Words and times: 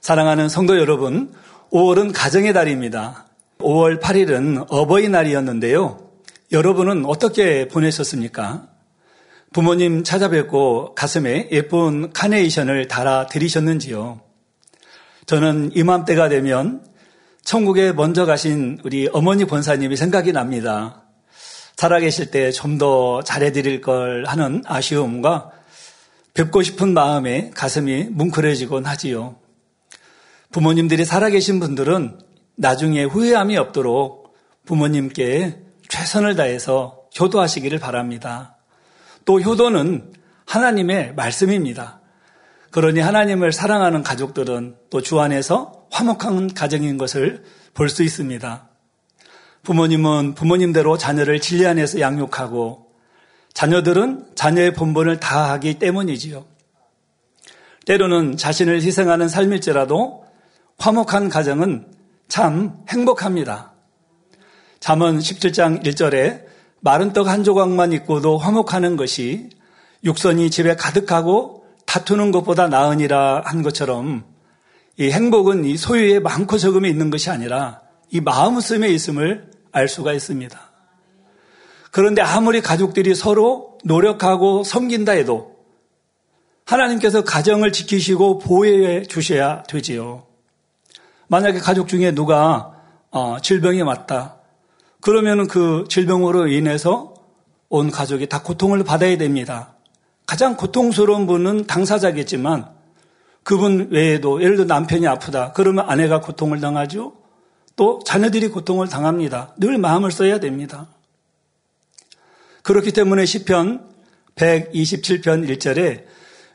사랑하는 0.00 0.48
성도 0.48 0.78
여러분, 0.78 1.32
5월은 1.70 2.12
가정의 2.14 2.52
달입니다. 2.52 3.26
5월 3.58 4.00
8일은 4.00 4.66
어버이날이었는데요. 4.70 6.08
여러분은 6.52 7.04
어떻게 7.04 7.68
보내셨습니까? 7.68 8.68
부모님 9.52 10.04
찾아뵙고 10.04 10.94
가슴에 10.94 11.48
예쁜 11.52 12.12
카네이션을 12.12 12.88
달아 12.88 13.26
드리셨는지요? 13.26 14.20
저는 15.26 15.72
이맘때가 15.74 16.28
되면 16.28 16.84
천국에 17.42 17.92
먼저 17.92 18.24
가신 18.24 18.78
우리 18.84 19.08
어머니 19.12 19.44
본사님이 19.44 19.96
생각이 19.96 20.32
납니다. 20.32 21.02
살아계실 21.76 22.30
때 22.30 22.50
좀 22.50 22.78
더 22.78 23.22
잘해드릴 23.22 23.80
걸 23.80 24.24
하는 24.26 24.62
아쉬움과 24.66 25.50
뵙고 26.34 26.62
싶은 26.62 26.94
마음에 26.94 27.50
가슴이 27.54 28.04
뭉클해지곤 28.10 28.84
하지요. 28.86 29.36
부모님들이 30.52 31.04
살아계신 31.04 31.60
분들은 31.60 32.18
나중에 32.56 33.04
후회함이 33.04 33.56
없도록 33.56 34.34
부모님께 34.64 35.58
최선을 35.88 36.36
다해서 36.36 37.04
효도하시기를 37.18 37.78
바랍니다. 37.78 38.56
또 39.24 39.40
효도는 39.40 40.12
하나님의 40.46 41.14
말씀입니다. 41.14 42.00
그러니 42.70 43.00
하나님을 43.00 43.52
사랑하는 43.52 44.02
가족들은 44.02 44.76
또 44.90 45.00
주 45.00 45.20
안에서 45.20 45.86
화목한 45.90 46.54
가정인 46.54 46.98
것을 46.98 47.44
볼 47.74 47.88
수 47.88 48.02
있습니다. 48.02 48.68
부모님은 49.62 50.34
부모님대로 50.34 50.98
자녀를 50.98 51.40
진리 51.40 51.66
안에서 51.66 52.00
양육하고 52.00 52.86
자녀들은 53.54 54.28
자녀의 54.34 54.74
본분을 54.74 55.20
다하기 55.20 55.78
때문이지요. 55.78 56.44
때로는 57.86 58.36
자신을 58.36 58.82
희생하는 58.82 59.28
삶일지라도 59.28 60.24
화목한 60.78 61.28
가정은 61.28 61.86
참 62.28 62.78
행복합니다. 62.88 63.72
잠언 64.78 65.18
17장 65.18 65.84
1절에 65.84 66.44
마른 66.80 67.12
떡 67.12 67.26
한 67.26 67.42
조각만 67.42 67.92
있고도 67.92 68.38
화목하는 68.38 68.96
것이 68.96 69.50
육선이 70.04 70.50
집에 70.50 70.76
가득하고 70.76 71.64
다투는 71.84 72.30
것보다 72.30 72.68
나으니라 72.68 73.42
한 73.44 73.62
것처럼 73.62 74.24
이 74.96 75.10
행복은 75.10 75.64
이 75.64 75.76
소유의 75.76 76.20
많고 76.20 76.58
적음에 76.58 76.88
있는 76.88 77.10
것이 77.10 77.28
아니라 77.28 77.80
이 78.10 78.20
마음씀에 78.20 78.88
있음을 78.88 79.50
알 79.72 79.88
수가 79.88 80.12
있습니다. 80.12 80.58
그런데 81.90 82.22
아무리 82.22 82.60
가족들이 82.60 83.16
서로 83.16 83.78
노력하고 83.84 84.62
섬긴다 84.62 85.12
해도 85.12 85.56
하나님께서 86.66 87.24
가정을 87.24 87.72
지키시고 87.72 88.38
보호해 88.38 89.02
주셔야 89.02 89.64
되지요. 89.64 90.27
만약에 91.28 91.58
가족 91.58 91.88
중에 91.88 92.14
누가 92.14 92.72
어, 93.10 93.38
질병이 93.40 93.82
왔다. 93.82 94.36
그러면 95.00 95.46
그 95.46 95.84
질병으로 95.88 96.48
인해서 96.48 97.14
온 97.68 97.90
가족이 97.90 98.28
다 98.28 98.42
고통을 98.42 98.82
받아야 98.82 99.16
됩니다. 99.16 99.74
가장 100.26 100.56
고통스러운 100.56 101.26
분은 101.26 101.66
당사자겠지만 101.66 102.68
그분 103.42 103.88
외에도 103.90 104.42
예를 104.42 104.56
들어 104.56 104.66
남편이 104.66 105.06
아프다. 105.06 105.52
그러면 105.52 105.88
아내가 105.88 106.20
고통을 106.20 106.60
당하죠. 106.60 107.14
또 107.76 108.00
자녀들이 108.04 108.48
고통을 108.48 108.88
당합니다. 108.88 109.54
늘 109.58 109.78
마음을 109.78 110.10
써야 110.10 110.40
됩니다. 110.40 110.88
그렇기 112.62 112.92
때문에 112.92 113.24
시편 113.24 113.88
127편 114.34 115.48
1절에 115.48 116.04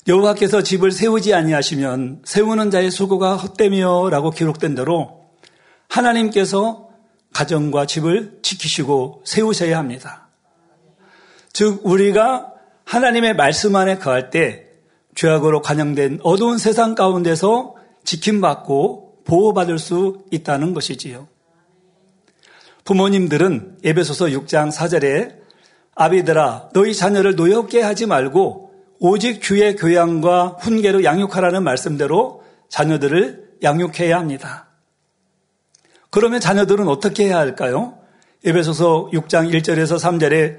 여호와께서 0.07 0.63
집을 0.63 0.91
세우지 0.91 1.33
아니하시면 1.33 2.23
세우는 2.25 2.71
자의 2.71 2.91
수고가 2.91 3.37
헛되며라고 3.37 4.31
기록된 4.31 4.75
대로 4.75 5.23
하나님께서 5.87 6.89
가정과 7.33 7.85
집을 7.85 8.39
지키시고 8.41 9.23
세우셔야 9.25 9.77
합니다. 9.77 10.27
즉 11.53 11.81
우리가 11.83 12.51
하나님의 12.85 13.35
말씀 13.35 13.75
안에 13.75 13.97
거할 13.97 14.29
때 14.29 14.67
죄악으로 15.15 15.61
관영된 15.61 16.19
어두운 16.23 16.57
세상 16.57 16.95
가운데서 16.95 17.75
지킴받고 18.03 19.23
보호받을 19.25 19.79
수 19.79 20.25
있다는 20.31 20.73
것이지요. 20.73 21.27
부모님들은 22.83 23.77
에베소서 23.83 24.25
6장 24.25 24.71
4절에 24.71 25.43
아비들아 25.95 26.69
너희 26.73 26.93
자녀를 26.93 27.35
노엽게 27.35 27.81
하지 27.81 28.05
말고 28.05 28.62
오직 29.05 29.41
주의 29.41 29.75
교양과 29.75 30.59
훈계로 30.61 31.03
양육하라는 31.03 31.61
말씀대로 31.61 32.41
자녀들을 32.69 33.57
양육해야 33.61 34.17
합니다. 34.17 34.67
그러면 36.09 36.39
자녀들은 36.39 36.87
어떻게 36.87 37.25
해야 37.25 37.37
할까요? 37.37 37.97
에베소서 38.45 39.09
6장 39.11 39.53
1절에서 39.53 39.97
3절에 39.99 40.57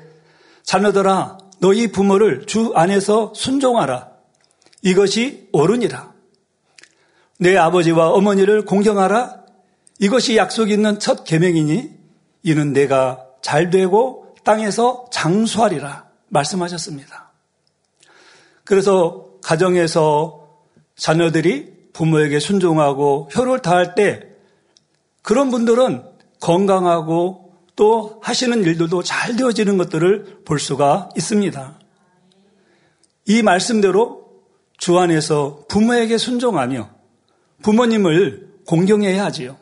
자녀들아 0.63 1.39
너희 1.61 1.91
부모를 1.91 2.45
주 2.45 2.73
안에서 2.75 3.33
순종하라. 3.35 4.11
이것이 4.83 5.49
옳으니라. 5.55 6.13
내 7.39 7.57
아버지와 7.57 8.11
어머니를 8.11 8.67
공경하라. 8.67 9.43
이것이 10.01 10.37
약속 10.37 10.71
있는 10.71 10.99
첫 10.99 11.25
계명이니 11.25 11.95
이는 12.43 12.75
내가 12.75 13.25
잘 13.41 13.71
되고 13.71 14.35
땅에서 14.45 15.07
장수하리라 15.11 16.05
말씀하셨습니다. 16.29 17.24
그래서 18.65 19.27
가정에서 19.43 20.49
자녀들이 20.97 21.73
부모에게 21.93 22.41
순종하고 22.41 23.29
혀를 23.33 23.61
다할 23.61 23.95
때 23.95 24.27
그런 25.23 25.51
분들은 25.51 26.03
건강하고 26.41 27.53
또 27.77 28.21
하시는 28.23 28.63
일들도 28.63 29.03
잘 29.03 29.37
되어지는 29.37 29.79
것들을 29.79 30.43
볼 30.45 30.59
수가 30.59 31.09
있습니다. 31.17 31.79
이 33.27 33.43
말씀대로 33.43 34.25
주 34.77 34.99
안에서 34.99 35.65
부모에게 35.69 36.19
순종하며 36.19 36.91
부모님을 37.63 38.55
공경해야 38.67 39.25
하지요. 39.25 39.57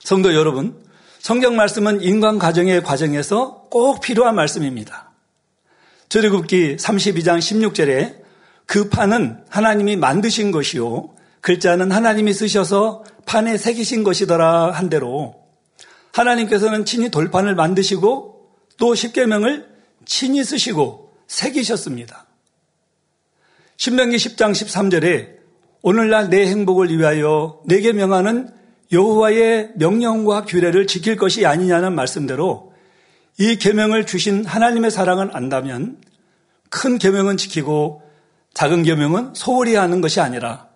성도 0.00 0.34
여러분, 0.34 0.82
성경 1.18 1.54
말씀은 1.54 2.02
인간 2.02 2.38
가정의 2.38 2.82
과정에서 2.82 3.66
꼭 3.70 4.00
필요한 4.00 4.34
말씀입니다. 4.34 5.11
출애굽기 6.12 6.76
32장 6.76 7.38
16절에 7.38 8.16
그 8.66 8.90
판은 8.90 9.44
하나님이 9.48 9.96
만드신 9.96 10.50
것이요 10.50 11.08
글자는 11.40 11.90
하나님이 11.90 12.34
쓰셔서 12.34 13.02
판에 13.24 13.56
새기신 13.56 14.02
것이더라 14.02 14.72
한 14.72 14.90
대로 14.90 15.36
하나님께서는 16.12 16.84
친히 16.84 17.10
돌판을 17.10 17.54
만드시고 17.54 18.46
또 18.76 18.94
십계명을 18.94 19.66
친히 20.04 20.44
쓰시고 20.44 21.14
새기셨습니다. 21.28 22.26
신명기 23.78 24.16
10장 24.18 24.52
13절에 24.52 25.36
오늘날 25.80 26.28
내 26.28 26.46
행복을 26.46 26.90
위하여 26.90 27.62
내게 27.64 27.94
명하는 27.94 28.50
여호와의 28.92 29.70
명령과 29.76 30.44
규례를 30.44 30.86
지킬 30.86 31.16
것이 31.16 31.46
아니냐는 31.46 31.94
말씀대로 31.94 32.71
이 33.38 33.56
계명을 33.56 34.06
주신 34.06 34.44
하나님의 34.44 34.90
사랑을 34.90 35.30
안다면 35.34 36.00
큰 36.68 36.98
계명은 36.98 37.36
지키고 37.36 38.02
작은 38.54 38.82
계명은 38.82 39.34
소홀히 39.34 39.74
하는 39.74 40.00
것이 40.00 40.20
아니라 40.20 40.68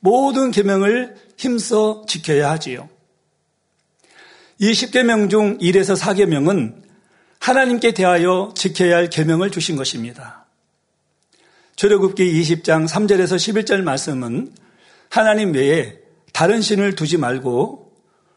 모든 0.00 0.50
계명을 0.50 1.16
힘써 1.36 2.04
지켜야 2.06 2.50
하지요. 2.50 2.88
이 4.58 4.72
10계명 4.72 5.30
중 5.30 5.58
1에서 5.58 5.96
4계명은 5.96 6.82
하나님께 7.40 7.94
대하여 7.94 8.52
지켜야 8.54 8.96
할 8.96 9.10
계명을 9.10 9.50
주신 9.50 9.76
것입니다. 9.76 10.46
출애굽기 11.76 12.40
20장 12.40 12.86
3절에서 12.86 13.36
11절 13.36 13.82
말씀은 13.82 14.52
하나님 15.08 15.52
외에 15.52 15.98
다른 16.32 16.62
신을 16.62 16.94
두지 16.94 17.16
말고 17.16 17.92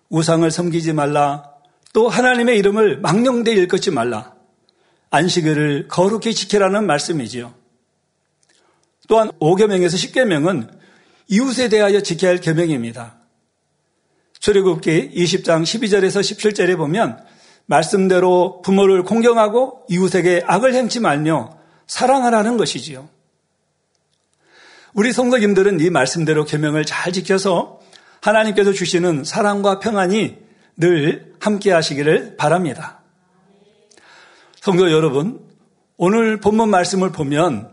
우상을 0.09 0.49
섬기지 0.49 0.93
말라. 0.93 1.54
또 1.95 2.09
하나님의 2.09 2.57
이름을 2.57 2.99
망령되 2.99 3.53
일컫지 3.53 3.89
말라. 3.89 4.35
안식일을 5.11 5.87
거룩히 5.87 6.33
지키라는 6.35 6.85
말씀이지요. 6.85 7.53
또한 9.07 9.31
5계명에서 9.39 9.95
10계명은 9.95 10.69
이웃에 11.29 11.69
대하여 11.69 12.01
지켜야 12.01 12.31
할 12.31 12.39
계명입니다. 12.39 13.15
출애굽기 14.39 15.11
20장 15.15 15.63
12절에서 15.63 16.19
17절에 16.19 16.75
보면 16.75 17.17
말씀대로 17.65 18.61
부모를 18.61 19.03
공경하고 19.03 19.85
이웃에게 19.87 20.43
악을 20.45 20.73
행치 20.73 20.99
말며 20.99 21.57
사랑하라는 21.87 22.57
것이지요. 22.57 23.07
우리 24.93 25.13
성도님들은 25.13 25.79
이 25.79 25.89
말씀대로 25.89 26.43
계명을 26.43 26.83
잘 26.83 27.13
지켜서 27.13 27.79
하나님께서 28.19 28.73
주시는 28.73 29.23
사랑과 29.23 29.79
평안이 29.79 30.44
늘 30.77 31.33
함께 31.39 31.71
하시기를 31.71 32.37
바랍니다. 32.37 33.01
성도 34.59 34.91
여러분, 34.91 35.39
오늘 35.97 36.39
본문 36.39 36.69
말씀을 36.69 37.11
보면 37.11 37.71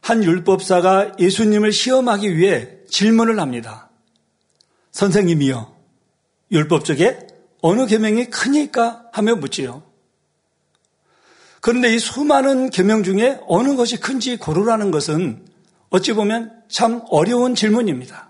한 0.00 0.22
율법사가 0.22 1.16
예수님을 1.18 1.72
시험하기 1.72 2.36
위해 2.36 2.70
질문을 2.88 3.40
합니다. 3.40 3.90
선생님이요. 4.92 5.74
율법 6.52 6.84
쪽에 6.84 7.18
어느 7.60 7.86
계명이 7.86 8.26
크니까 8.26 9.04
하며 9.12 9.34
묻지요. 9.36 9.82
그런데 11.60 11.92
이 11.92 11.98
수많은 11.98 12.70
계명 12.70 13.02
중에 13.02 13.40
어느 13.48 13.74
것이 13.74 13.98
큰지 13.98 14.36
고르라는 14.36 14.90
것은 14.90 15.44
어찌 15.90 16.12
보면 16.12 16.52
참 16.68 17.02
어려운 17.10 17.54
질문입니다. 17.54 18.27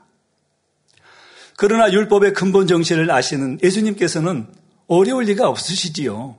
그러나 1.60 1.90
율법의 1.90 2.34
근본 2.34 2.68
정신을 2.68 3.10
아시는 3.10 3.58
예수님께서는 3.60 4.46
어려울 4.86 5.24
리가 5.24 5.48
없으시지요. 5.48 6.36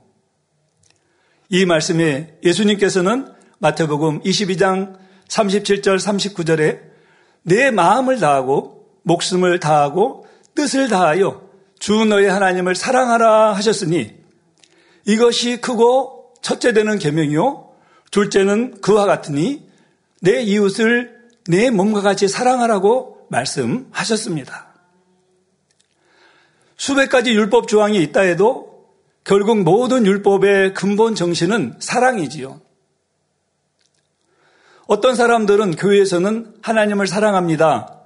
이 1.50 1.66
말씀에 1.66 2.38
예수님께서는 2.42 3.30
마태복음 3.58 4.22
22장 4.22 4.96
37절 5.28 5.98
39절에 5.98 6.80
내 7.42 7.70
마음을 7.70 8.18
다하고 8.18 8.86
목숨을 9.02 9.60
다하고 9.60 10.26
뜻을 10.54 10.88
다하여 10.88 11.50
주 11.78 12.06
너의 12.06 12.30
하나님을 12.30 12.74
사랑하라 12.74 13.52
하셨으니 13.52 14.14
이것이 15.04 15.60
크고 15.60 16.32
첫째 16.40 16.72
되는 16.72 16.98
계명이요 16.98 17.68
둘째는 18.10 18.80
그와 18.80 19.04
같으니 19.04 19.68
내 20.22 20.40
이웃을 20.40 21.20
내 21.46 21.68
몸과 21.68 22.00
같이 22.00 22.26
사랑하라고 22.26 23.26
말씀하셨습니다. 23.28 24.69
수백 26.80 27.10
가지 27.10 27.32
율법 27.32 27.68
조항이 27.68 28.02
있다 28.04 28.22
해도 28.22 28.86
결국 29.22 29.58
모든 29.64 30.06
율법의 30.06 30.72
근본 30.72 31.14
정신은 31.14 31.74
사랑이지요. 31.78 32.58
어떤 34.86 35.14
사람들은 35.14 35.72
교회에서는 35.72 36.54
하나님을 36.62 37.06
사랑합니다. 37.06 37.98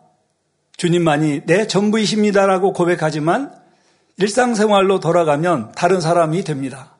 주님만이 0.76 1.42
내 1.46 1.68
전부이십니다라고 1.68 2.72
고백하지만 2.72 3.54
일상생활로 4.16 4.98
돌아가면 4.98 5.70
다른 5.76 6.00
사람이 6.00 6.42
됩니다. 6.42 6.96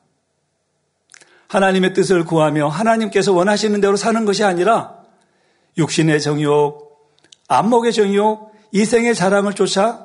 하나님의 1.49 1.93
뜻을 1.93 2.23
구하며 2.23 2.69
하나님께서 2.69 3.33
원하시는 3.33 3.81
대로 3.81 3.97
사는 3.97 4.23
것이 4.23 4.45
아니라 4.45 4.99
육신의 5.77 6.21
정욕, 6.21 7.11
안목의 7.49 7.91
정욕, 7.91 8.53
이생의 8.71 9.13
자랑을 9.13 9.51
쫓아 9.55 10.04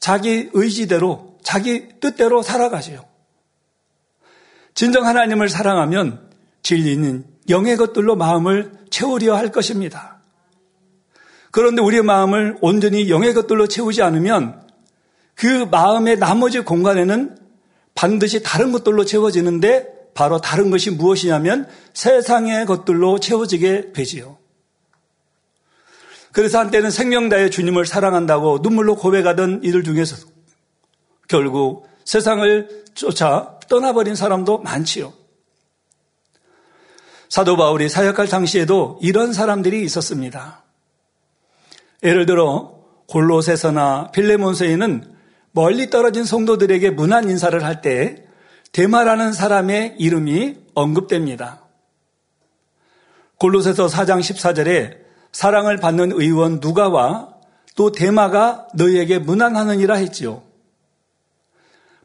자기 0.00 0.48
의지대로, 0.52 1.38
자기 1.42 1.88
뜻대로 2.00 2.42
살아가세요. 2.42 3.04
진정 4.74 5.06
하나님을 5.06 5.48
사랑하면 5.48 6.30
진리는 6.62 7.24
영의 7.48 7.76
것들로 7.76 8.16
마음을 8.16 8.72
채우려 8.90 9.36
할 9.36 9.50
것입니다. 9.50 10.18
그런데 11.50 11.82
우리의 11.82 12.02
마음을 12.02 12.58
온전히 12.60 13.10
영의 13.10 13.34
것들로 13.34 13.66
채우지 13.66 14.02
않으면 14.02 14.62
그 15.34 15.66
마음의 15.70 16.18
나머지 16.18 16.60
공간에는 16.60 17.38
반드시 17.94 18.42
다른 18.42 18.70
것들로 18.70 19.04
채워지는데 19.04 20.12
바로 20.14 20.40
다른 20.40 20.70
것이 20.70 20.90
무엇이냐면 20.90 21.68
세상의 21.94 22.66
것들로 22.66 23.18
채워지게 23.18 23.92
되지요. 23.92 24.37
그래서 26.38 26.60
한때는 26.60 26.92
생명다의 26.92 27.50
주님을 27.50 27.84
사랑한다고 27.84 28.60
눈물로 28.62 28.94
고백하던 28.94 29.62
이들 29.64 29.82
중에서 29.82 30.24
결국 31.26 31.88
세상을 32.04 32.84
쫓아 32.94 33.58
떠나버린 33.68 34.14
사람도 34.14 34.58
많지요. 34.58 35.12
사도 37.28 37.56
바울이 37.56 37.88
사역할 37.88 38.28
당시에도 38.28 39.00
이런 39.02 39.32
사람들이 39.32 39.82
있었습니다. 39.82 40.62
예를 42.04 42.24
들어 42.24 42.84
골로새서나 43.08 44.12
필레몬서에는 44.12 45.16
멀리 45.50 45.90
떨어진 45.90 46.22
성도들에게 46.22 46.90
문안 46.90 47.28
인사를 47.28 47.64
할 47.64 47.80
때 47.80 48.24
대마라는 48.70 49.32
사람의 49.32 49.96
이름이 49.98 50.54
언급됩니다. 50.74 51.64
골로새서 53.38 53.88
4장 53.88 54.20
14절에 54.20 55.07
사랑을 55.38 55.76
받는 55.76 56.10
의원 56.10 56.58
누가와 56.60 57.28
또 57.76 57.92
대마가 57.92 58.66
너희에게 58.74 59.20
문안하느니라 59.20 59.94
했지요. 59.94 60.42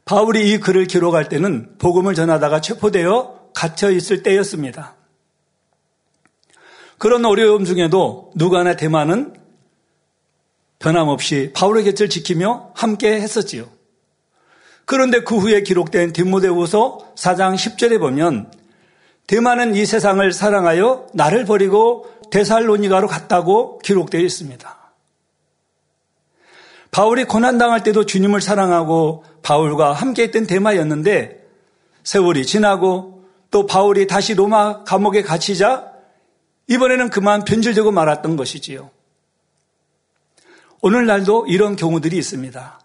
바울이 0.04 0.52
이 0.52 0.60
글을 0.60 0.86
기록할 0.86 1.28
때는 1.28 1.76
복음을 1.78 2.14
전하다가 2.14 2.60
체포되어 2.60 3.50
갇혀 3.52 3.90
있을 3.90 4.22
때였습니다. 4.22 4.94
그런 6.98 7.24
어려움 7.24 7.64
중에도 7.64 8.30
누가나 8.36 8.76
대마는 8.76 9.34
변함없이 10.78 11.50
바울의 11.56 11.86
곁을 11.86 12.08
지키며 12.08 12.70
함께 12.76 13.20
했었지요. 13.20 13.68
그런데 14.84 15.24
그 15.24 15.38
후에 15.38 15.64
기록된 15.64 16.12
디모데후서 16.12 17.14
4장 17.16 17.56
10절에 17.56 17.98
보면 17.98 18.52
대만은 19.26 19.74
이 19.74 19.86
세상을 19.86 20.32
사랑하여 20.32 21.08
나를 21.14 21.46
버리고 21.46 22.13
데살로니가로 22.30 23.08
갔다고 23.08 23.78
기록되어 23.78 24.20
있습니다. 24.20 24.84
바울이 26.90 27.24
고난당할 27.24 27.82
때도 27.82 28.06
주님을 28.06 28.40
사랑하고 28.40 29.24
바울과 29.42 29.92
함께 29.92 30.22
했던 30.24 30.46
대마였는데 30.46 31.44
세월이 32.04 32.46
지나고 32.46 33.24
또 33.50 33.66
바울이 33.66 34.06
다시 34.06 34.34
로마 34.34 34.84
감옥에 34.84 35.22
갇히자 35.22 35.92
이번에는 36.68 37.10
그만 37.10 37.44
변질되고 37.44 37.90
말았던 37.90 38.36
것이지요. 38.36 38.90
오늘날도 40.80 41.46
이런 41.48 41.76
경우들이 41.76 42.16
있습니다. 42.16 42.80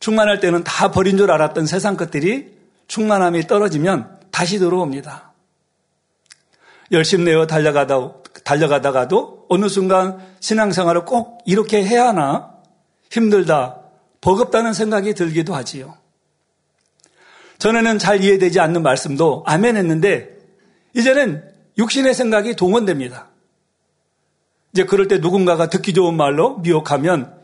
충만할 0.00 0.40
때는 0.40 0.64
다 0.64 0.90
버린 0.90 1.16
줄 1.16 1.30
알았던 1.30 1.66
세상 1.66 1.96
것들이 1.96 2.52
충만함이 2.88 3.46
떨어지면 3.46 4.20
다시 4.30 4.58
들어옵니다. 4.58 5.32
열심 6.92 7.24
내어 7.24 7.46
달려가다, 7.46 8.19
달려가다가도 8.50 9.46
어느 9.48 9.68
순간 9.68 10.18
신앙생활을 10.40 11.04
꼭 11.04 11.38
이렇게 11.46 11.84
해야 11.84 12.08
하나 12.08 12.56
힘들다, 13.10 13.80
버겁다는 14.20 14.72
생각이 14.72 15.14
들기도 15.14 15.54
하지요. 15.54 15.96
전에는 17.58 17.98
잘 17.98 18.24
이해되지 18.24 18.58
않는 18.58 18.82
말씀도 18.82 19.44
아멘 19.46 19.76
했는데 19.76 20.36
이제는 20.96 21.44
육신의 21.78 22.14
생각이 22.14 22.56
동원됩니다. 22.56 23.28
이제 24.72 24.84
그럴 24.84 25.06
때 25.06 25.18
누군가가 25.18 25.68
듣기 25.68 25.92
좋은 25.92 26.16
말로 26.16 26.58
미혹하면 26.58 27.38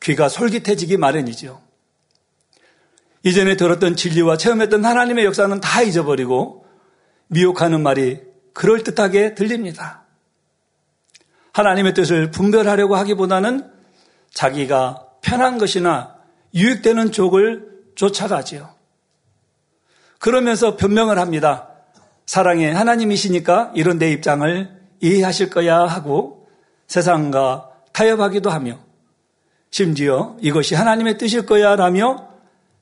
귀가 0.00 0.28
솔깃해지기 0.28 0.96
마련이죠. 0.96 1.60
이전에 3.24 3.56
들었던 3.56 3.96
진리와 3.96 4.36
체험했던 4.36 4.84
하나님의 4.84 5.24
역사는 5.24 5.60
다 5.60 5.82
잊어버리고 5.82 6.66
미혹하는 7.28 7.82
말이 7.82 8.20
그럴듯하게 8.52 9.34
들립니다. 9.34 10.05
하나님의 11.56 11.94
뜻을 11.94 12.30
분별하려고 12.30 12.96
하기보다는 12.96 13.70
자기가 14.30 15.06
편한 15.22 15.56
것이나 15.56 16.16
유익되는 16.54 17.12
쪽을 17.12 17.66
쫓아가지요. 17.94 18.68
그러면서 20.18 20.76
변명을 20.76 21.18
합니다. 21.18 21.70
사랑의 22.26 22.74
하나님이시니까 22.74 23.72
이런 23.74 23.98
내 23.98 24.12
입장을 24.12 24.68
이해하실 25.00 25.48
거야 25.48 25.78
하고 25.78 26.46
세상과 26.88 27.70
타협하기도 27.92 28.50
하며 28.50 28.78
심지어 29.70 30.36
이것이 30.42 30.74
하나님의 30.74 31.16
뜻일 31.16 31.46
거야 31.46 31.74
라며 31.74 32.28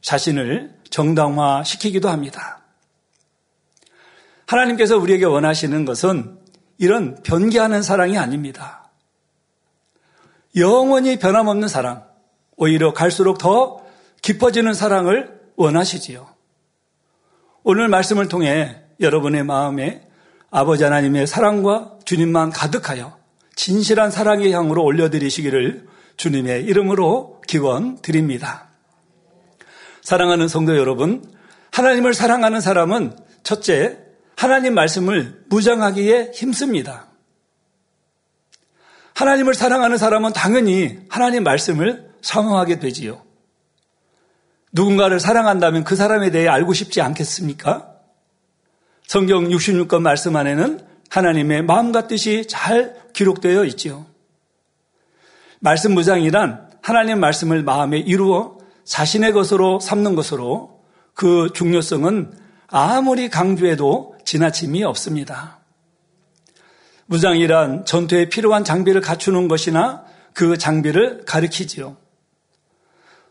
자신을 0.01 0.75
정당화시키기도 0.91 2.09
합니다. 2.09 2.61
하나님께서 4.47 4.99
우리에게 4.99 5.27
원하시는 5.27 5.85
것은 5.85 6.44
이런 6.79 7.17
변개하는 7.23 7.83
사랑이 7.83 8.19
아닙니다. 8.19 8.91
영원히 10.57 11.19
변함없는 11.19 11.69
사랑, 11.69 12.05
오히려 12.57 12.93
갈수록 12.93 13.39
더 13.39 13.85
깊어지는 14.23 14.75
사랑을 14.75 15.41
원하시지요. 15.57 16.29
오늘 17.63 17.89
말씀을 17.89 18.29
통해 18.29 18.83
여러분의 19.01 19.45
마음에 19.45 20.07
아버지 20.51 20.85
하나님의 20.85 21.27
사랑과 21.27 21.99
주님만 22.05 22.51
가득하여 22.51 23.17
진실한 23.57 24.11
사랑의 24.11 24.53
향으로 24.53 24.85
올려드리시기를 24.85 25.87
주님의 26.17 26.65
이름으로 26.65 27.41
기원 27.49 28.01
드립니다. 28.03 28.69
사랑하는 30.03 30.49
성도 30.49 30.77
여러분, 30.77 31.25
하나님을 31.73 32.15
사랑하는 32.15 32.61
사람은 32.61 33.17
첫째, 33.43 34.04
하나님 34.37 34.75
말씀을 34.75 35.45
무장하기에 35.49 36.33
힘씁니다. 36.35 37.07
하나님을 39.15 39.55
사랑하는 39.55 39.97
사람은 39.97 40.33
당연히 40.33 40.99
하나님 41.09 41.45
말씀을 41.45 42.13
사모하게 42.21 42.81
되지요. 42.81 43.23
누군가를 44.73 45.21
사랑한다면 45.21 45.85
그 45.85 45.95
사람에 45.95 46.31
대해 46.31 46.49
알고 46.49 46.73
싶지 46.73 47.01
않겠습니까? 47.01 47.93
성경 49.07 49.45
66권 49.49 50.03
말씀 50.03 50.35
안에는 50.35 50.81
하나님의 51.11 51.63
마음과 51.63 52.09
뜻이 52.09 52.47
잘 52.49 52.97
기록되어 53.13 53.65
있지요. 53.67 54.07
말씀 55.61 55.95
무장이란 55.95 56.71
하나님 56.83 57.21
말씀을 57.21 57.63
마음에 57.63 57.99
이루어 57.99 58.59
자신의 58.85 59.33
것으로 59.33 59.79
삼는 59.79 60.17
것으로 60.17 60.83
그 61.15 61.51
중요성은 61.55 62.44
아무리 62.77 63.29
강조해도 63.29 64.17
지나침이 64.25 64.83
없습니다. 64.83 65.61
무장이란 67.07 67.85
전투에 67.85 68.29
필요한 68.29 68.65
장비를 68.65 69.01
갖추는 69.01 69.47
것이나 69.47 70.05
그 70.33 70.59
장비를 70.59 71.25
가리키지요. 71.25 71.97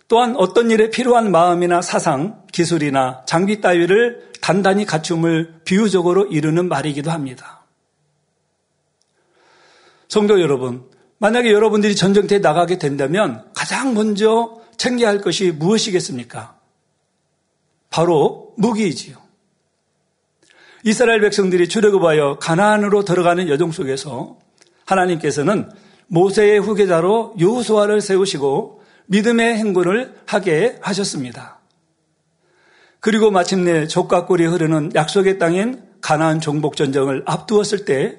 또한 0.08 0.38
어떤 0.38 0.72
일에 0.72 0.90
필요한 0.90 1.30
마음이나 1.30 1.82
사상, 1.82 2.42
기술이나 2.54 3.26
장비 3.26 3.60
따위를 3.60 4.32
단단히 4.40 4.86
갖춤을 4.86 5.60
비유적으로 5.66 6.28
이루는 6.28 6.70
말이기도 6.70 7.12
합니다. 7.12 7.66
성도 10.08 10.40
여러분, 10.40 10.90
만약에 11.18 11.52
여러분들이 11.52 11.98
전쟁터에 11.98 12.40
나가게 12.40 12.78
된다면 12.78 13.46
가장 13.54 13.94
먼저 13.94 14.62
챙겨야 14.78 15.10
할 15.10 15.20
것이 15.20 15.52
무엇이겠습니까? 15.52 16.56
바로 17.90 18.54
무기이지요. 18.56 19.23
이스라엘 20.86 21.22
백성들이 21.22 21.70
출애굽하여 21.70 22.40
가나안으로 22.40 23.06
들어가는 23.06 23.48
여정 23.48 23.72
속에서 23.72 24.38
하나님께서는 24.86 25.70
모세의 26.08 26.60
후계자로 26.60 27.36
요수아를 27.40 28.02
세우시고 28.02 28.82
믿음의 29.06 29.56
행군을 29.56 30.14
하게 30.26 30.78
하셨습니다. 30.82 31.60
그리고 33.00 33.32
마침내 33.32 33.88
족과 33.88 34.26
꿀이 34.26 34.46
흐르는 34.46 34.92
약속의 34.94 35.40
땅인 35.40 35.82
가나안 36.02 36.42
종복 36.42 36.76
전쟁을 36.76 37.24
앞두었을 37.26 37.86
때 37.86 38.18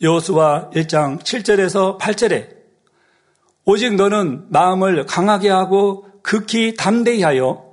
여수와 0.00 0.70
1장 0.72 1.20
7절에서 1.20 1.98
8절에 1.98 2.48
오직 3.64 3.96
너는 3.96 4.46
마음을 4.48 5.06
강하게 5.06 5.50
하고 5.50 6.06
극히 6.22 6.74
담대히 6.76 7.22
하여 7.22 7.70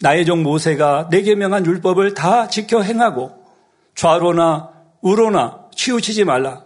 나의 0.00 0.26
종 0.26 0.42
모세가 0.42 1.08
내게 1.10 1.34
명한 1.34 1.64
율법을 1.66 2.14
다 2.14 2.48
지켜 2.48 2.82
행하고 2.82 3.43
좌로나 3.94 4.70
우로나 5.00 5.68
치우치지 5.74 6.24
말라. 6.24 6.64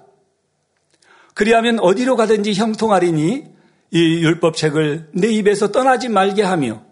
그리하면 1.35 1.79
어디로 1.81 2.17
가든지 2.17 2.55
형통하리니 2.55 3.45
이 3.91 4.23
율법책을 4.23 5.11
내 5.13 5.29
입에서 5.29 5.71
떠나지 5.71 6.09
말게 6.09 6.43
하며 6.43 6.83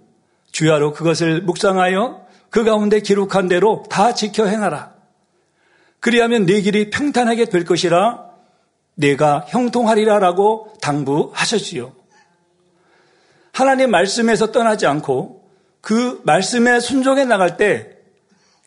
주야로 0.52 0.92
그것을 0.92 1.42
묵상하여 1.42 2.26
그 2.50 2.64
가운데 2.64 3.00
기록한 3.00 3.48
대로 3.48 3.84
다 3.90 4.14
지켜 4.14 4.46
행하라. 4.46 4.94
그리하면 6.00 6.46
내 6.46 6.60
길이 6.60 6.90
평탄하게 6.90 7.46
될 7.46 7.64
것이라 7.64 8.26
내가 8.94 9.44
형통하리라라고 9.48 10.74
당부하셨지요. 10.80 11.92
하나님 13.52 13.90
말씀에서 13.90 14.52
떠나지 14.52 14.86
않고 14.86 15.44
그 15.80 16.20
말씀에 16.24 16.80
순종해 16.80 17.24
나갈 17.24 17.56
때 17.56 17.95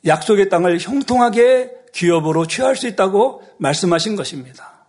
약속의 0.06 0.50
땅을 0.50 0.80
형통하게 0.80 1.72
기업으로 1.94 2.48
취할 2.48 2.76
수 2.76 2.88
있다고 2.88 3.44
말씀하신 3.58 4.16
것입니다. 4.16 4.86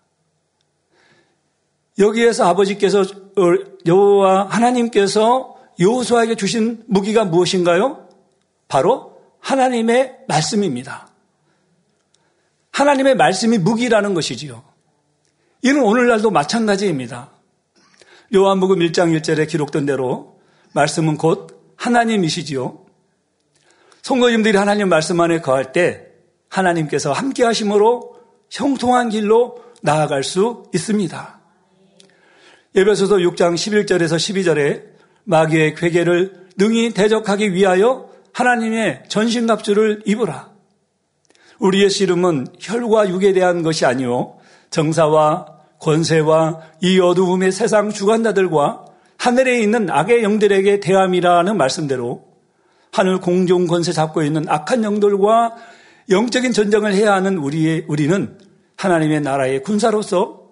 여기에서 1.98 2.46
아버지께서 2.46 3.00
어, 3.00 3.42
여호와 3.86 4.46
하나님께서 4.46 5.56
여호수아에게 5.78 6.34
주신 6.34 6.82
무기가 6.86 7.24
무엇인가요? 7.24 8.08
바로 8.68 9.18
하나님의 9.40 10.18
말씀입니다. 10.28 11.08
하나님의 12.70 13.16
말씀이 13.16 13.58
무기라는 13.58 14.14
것이지요. 14.14 14.62
이는 15.62 15.82
오늘날도 15.82 16.30
마찬가지입니다. 16.30 17.30
요한복음 18.34 18.78
1장 18.78 19.18
1절에 19.18 19.48
기록된 19.48 19.86
대로 19.86 20.38
말씀은 20.72 21.16
곧 21.16 21.74
하나님이시지요. 21.76 22.79
성도님들이 24.02 24.56
하나님 24.56 24.88
말씀 24.88 25.20
안에 25.20 25.40
거할 25.40 25.72
때 25.72 26.06
하나님께서 26.48 27.12
함께 27.12 27.44
하심으로 27.44 28.16
형통한 28.50 29.10
길로 29.10 29.62
나아갈 29.82 30.24
수 30.24 30.64
있습니다. 30.74 31.40
예배소서 32.74 33.16
6장 33.16 33.54
11절에서 33.54 34.16
12절에 34.16 34.84
마귀의 35.24 35.74
괴계를 35.74 36.48
능히 36.56 36.92
대적하기 36.92 37.52
위하여 37.52 38.08
하나님의 38.32 39.04
전신갑주를 39.08 40.02
입으라. 40.06 40.50
우리의 41.58 41.90
씨름은 41.90 42.46
혈과 42.58 43.08
육에 43.10 43.32
대한 43.32 43.62
것이 43.62 43.84
아니요 43.84 44.38
정사와 44.70 45.46
권세와 45.78 46.60
이 46.80 46.98
어두움의 47.00 47.52
세상 47.52 47.90
주관자들과 47.90 48.84
하늘에 49.18 49.60
있는 49.60 49.90
악의 49.90 50.22
영들에게 50.22 50.80
대함이라는 50.80 51.56
말씀대로 51.56 52.29
하늘 52.92 53.20
공중 53.20 53.66
권세 53.66 53.92
잡고 53.92 54.22
있는 54.22 54.48
악한 54.48 54.84
영들과 54.84 55.56
영적인 56.08 56.52
전쟁을 56.52 56.94
해야 56.94 57.14
하는 57.14 57.38
우리의, 57.38 57.84
우리는 57.88 58.38
하나님의 58.76 59.20
나라의 59.20 59.62
군사로서 59.62 60.50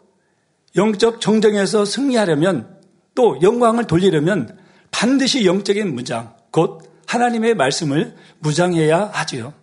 영적 0.76 1.20
정쟁에서 1.20 1.84
승리하려면 1.84 2.78
또 3.14 3.38
영광을 3.42 3.84
돌리려면 3.84 4.56
반드시 4.90 5.44
영적인 5.44 5.94
무장, 5.94 6.34
곧 6.50 6.82
하나님의 7.06 7.54
말씀을 7.54 8.14
무장해야 8.38 9.10
하지요. 9.12 9.54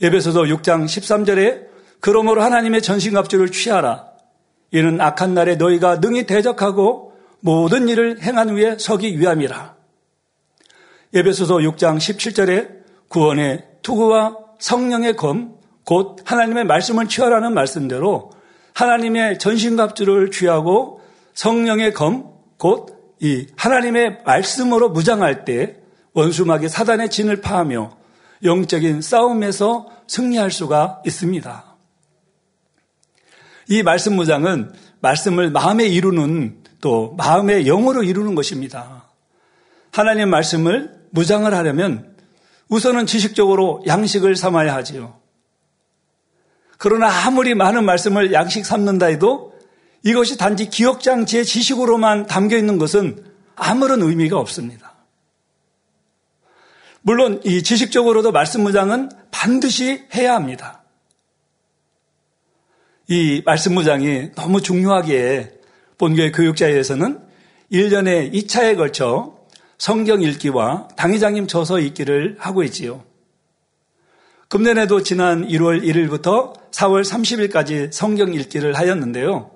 예배서도 0.00 0.44
6장 0.44 0.86
13절에 0.86 1.66
그러므로 2.00 2.42
하나님의 2.42 2.82
전신갑주를 2.82 3.52
취하라. 3.52 4.06
이는 4.72 5.00
악한 5.00 5.34
날에 5.34 5.56
너희가 5.56 6.00
능히 6.00 6.26
대적하고 6.26 7.12
모든 7.40 7.88
일을 7.88 8.22
행한 8.22 8.50
후에 8.50 8.76
서기 8.78 9.18
위함이라. 9.18 9.81
예배소서 11.14 11.56
6장 11.56 11.98
17절에 11.98 12.82
구원의 13.08 13.64
투구와 13.82 14.38
성령의 14.58 15.16
검, 15.16 15.56
곧 15.84 16.18
하나님의 16.24 16.64
말씀을 16.64 17.08
취하라는 17.08 17.54
말씀대로 17.54 18.30
하나님의 18.74 19.38
전신갑주를 19.38 20.30
취하고 20.30 21.00
성령의 21.34 21.92
검, 21.92 22.32
곧 22.58 23.02
이 23.22 23.46
하나님의 23.56 24.18
말씀으로 24.24 24.88
무장할 24.90 25.44
때 25.44 25.76
원수막이 26.12 26.68
사단의 26.68 27.08
진을 27.08 27.40
파하며 27.40 27.96
영적인 28.42 29.00
싸움에서 29.00 29.88
승리할 30.08 30.50
수가 30.50 31.00
있습니다. 31.06 31.76
이 33.68 33.82
말씀 33.84 34.16
무장은 34.16 34.72
말씀을 35.00 35.50
마음에 35.52 35.86
이루는 35.86 36.64
또 36.80 37.14
마음의 37.16 37.64
영으로 37.64 38.02
이루는 38.02 38.34
것입니다. 38.34 39.04
하나님 39.92 40.28
말씀을 40.28 41.01
무장을 41.12 41.52
하려면 41.52 42.16
우선은 42.68 43.06
지식적으로 43.06 43.82
양식을 43.86 44.34
삼아야 44.34 44.74
하지요. 44.74 45.20
그러나 46.78 47.08
아무리 47.08 47.54
많은 47.54 47.84
말씀을 47.84 48.32
양식 48.32 48.66
삼는다 48.66 49.06
해도 49.06 49.52
이것이 50.02 50.36
단지 50.36 50.68
기억장치의 50.68 51.44
지식으로만 51.44 52.26
담겨 52.26 52.56
있는 52.56 52.78
것은 52.78 53.24
아무런 53.54 54.02
의미가 54.02 54.38
없습니다. 54.38 54.94
물론 57.02 57.40
이 57.44 57.62
지식적으로도 57.62 58.32
말씀 58.32 58.62
무장은 58.62 59.10
반드시 59.30 60.04
해야 60.14 60.34
합니다. 60.34 60.82
이 63.08 63.42
말씀 63.44 63.74
무장이 63.74 64.32
너무 64.34 64.62
중요하기에 64.62 65.52
본교의 65.98 66.32
교육자에서는 66.32 67.20
1년에 67.70 68.32
2차에 68.32 68.76
걸쳐 68.76 69.41
성경 69.82 70.22
읽기와 70.22 70.86
당회장님 70.94 71.48
저서 71.48 71.80
읽기를 71.80 72.36
하고 72.38 72.62
있지요. 72.62 73.02
금년에도 74.46 75.02
지난 75.02 75.48
1월 75.48 75.82
1일부터 75.82 76.54
4월 76.70 77.02
30일까지 77.02 77.90
성경 77.90 78.32
읽기를 78.32 78.76
하였는데요. 78.76 79.50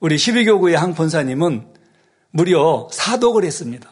우리 0.00 0.16
12교구의 0.16 0.76
한 0.76 0.94
본사님은 0.94 1.66
무려 2.30 2.88
사독을 2.90 3.44
했습니다. 3.44 3.90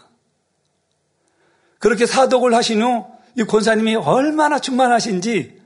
그렇게 1.78 2.06
사독을 2.06 2.54
하신 2.54 2.82
후 2.82 3.14
이 3.36 3.42
권사님이 3.42 3.96
얼마나 3.96 4.58
충만하신지 4.58 5.60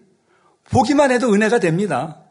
보기만 0.70 1.10
해도 1.10 1.32
은혜가 1.32 1.60
됩니다. 1.60 2.22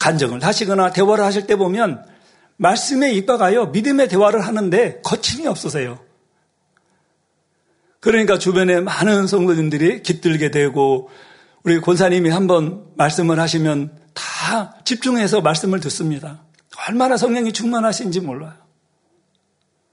간정을 0.00 0.44
하시거나 0.44 0.90
대화를 0.92 1.24
하실 1.24 1.46
때 1.46 1.56
보면 1.56 2.04
말씀에 2.56 3.12
입각하여 3.12 3.66
믿음의 3.66 4.08
대화를 4.08 4.40
하는데 4.40 5.00
거침이 5.02 5.46
없으세요. 5.46 6.05
그러니까 8.06 8.38
주변에 8.38 8.80
많은 8.80 9.26
성도님들이 9.26 10.04
깃들게 10.04 10.52
되고 10.52 11.10
우리 11.64 11.80
권사님이 11.80 12.30
한번 12.30 12.84
말씀을 12.94 13.40
하시면 13.40 13.98
다 14.14 14.76
집중해서 14.84 15.40
말씀을 15.40 15.80
듣습니다. 15.80 16.44
얼마나 16.86 17.16
성령이 17.16 17.52
충만하신지 17.52 18.20
몰라요. 18.20 18.54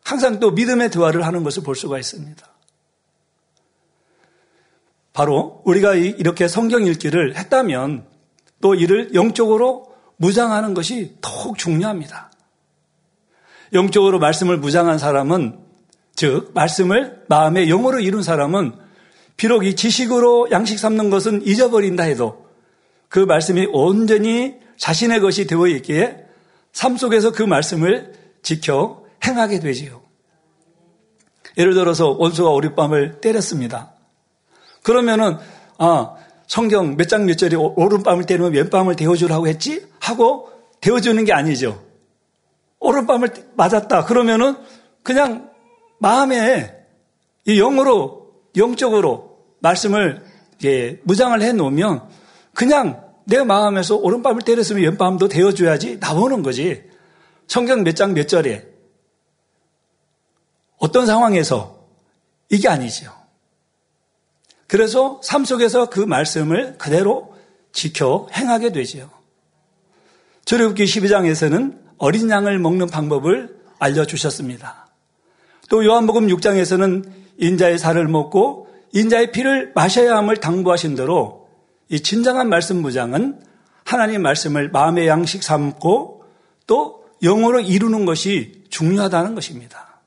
항상 0.03 0.39
또 0.39 0.51
믿음의 0.51 0.91
대화를 0.91 1.25
하는 1.25 1.43
것을 1.43 1.63
볼 1.63 1.75
수가 1.75 1.97
있습니다. 1.97 2.47
바로 5.13 5.63
우리가 5.65 5.95
이렇게 5.95 6.47
성경 6.47 6.85
읽기를 6.85 7.35
했다면 7.35 8.05
또 8.61 8.75
이를 8.75 9.15
영적으로 9.15 9.91
무장하는 10.17 10.75
것이 10.75 11.15
더욱 11.19 11.57
중요합니다. 11.57 12.31
영적으로 13.73 14.19
말씀을 14.19 14.57
무장한 14.57 14.99
사람은 14.99 15.62
즉 16.15 16.51
말씀을 16.53 17.23
마음의 17.27 17.69
영어로 17.69 17.99
이룬 17.99 18.21
사람은 18.21 18.73
비록 19.37 19.65
이 19.65 19.75
지식으로 19.75 20.49
양식 20.51 20.77
삼는 20.77 21.09
것은 21.09 21.45
잊어버린다 21.45 22.03
해도 22.03 22.45
그 23.09 23.19
말씀이 23.19 23.67
온전히 23.71 24.55
자신의 24.77 25.19
것이 25.21 25.47
되어 25.47 25.67
있기에 25.67 26.25
삶 26.71 26.97
속에서 26.97 27.31
그 27.31 27.43
말씀을 27.43 28.13
지켜 28.41 29.03
행하게 29.25 29.59
되지요. 29.59 30.01
예를 31.57 31.73
들어서 31.73 32.09
원수가 32.09 32.49
오른밤을 32.49 33.21
때렸습니다. 33.21 33.93
그러면은 34.81 35.37
아 35.77 36.15
성경 36.47 36.97
몇 36.97 37.07
장 37.07 37.25
몇 37.25 37.37
절이 37.37 37.55
오른밤을 37.55 38.25
때리면 38.25 38.53
왼밤을 38.53 38.95
데워주라고 38.95 39.47
했지 39.47 39.85
하고 39.99 40.51
데워주는 40.81 41.23
게 41.25 41.33
아니죠. 41.33 41.81
오른밤을 42.79 43.29
맞았다. 43.55 44.05
그러면은 44.05 44.57
그냥 45.03 45.52
마음에 46.03 46.85
이 47.45 47.55
영으로 47.57 48.33
영적으로 48.57 49.37
말씀을 49.59 50.21
예, 50.65 50.99
무장을 51.03 51.41
해 51.41 51.53
놓으면 51.53 52.09
그냥 52.53 53.01
내 53.23 53.41
마음에서 53.41 53.95
오른밤을 53.95 54.41
때렸으면 54.41 54.83
왼밤도 54.83 55.29
데워줘야지 55.29 55.99
나오는 55.99 56.43
거지. 56.43 56.83
성경 57.47 57.83
몇 57.83 57.95
장 57.95 58.13
몇 58.13 58.27
절에 58.27 58.67
어떤 60.77 61.05
상황에서 61.05 61.87
이게 62.49 62.67
아니죠. 62.67 63.13
그래서 64.67 65.21
삶 65.23 65.45
속에서 65.45 65.89
그 65.89 66.01
말씀을 66.01 66.77
그대로 66.77 67.33
지켜 67.71 68.27
행하게 68.33 68.73
되지요. 68.73 69.09
출애굽기 70.43 70.83
12장에서는 70.83 71.79
어린 71.97 72.29
양을 72.29 72.59
먹는 72.59 72.87
방법을 72.87 73.57
알려주셨습니다. 73.79 74.83
또 75.69 75.85
요한복음 75.85 76.27
6장에서는 76.27 77.09
인자의 77.37 77.77
살을 77.77 78.07
먹고 78.07 78.67
인자의 78.93 79.31
피를 79.31 79.71
마셔야 79.73 80.15
함을 80.17 80.37
당부하신 80.37 80.95
대로 80.95 81.47
이 81.89 81.99
진정한 81.99 82.49
말씀 82.49 82.81
무장은 82.81 83.41
하나님 83.83 84.21
말씀을 84.21 84.69
마음의 84.69 85.07
양식 85.07 85.43
삼고 85.43 86.23
또 86.67 87.05
영어로 87.21 87.61
이루는 87.61 88.05
것이 88.05 88.63
중요하다는 88.69 89.35
것입니다. 89.35 90.01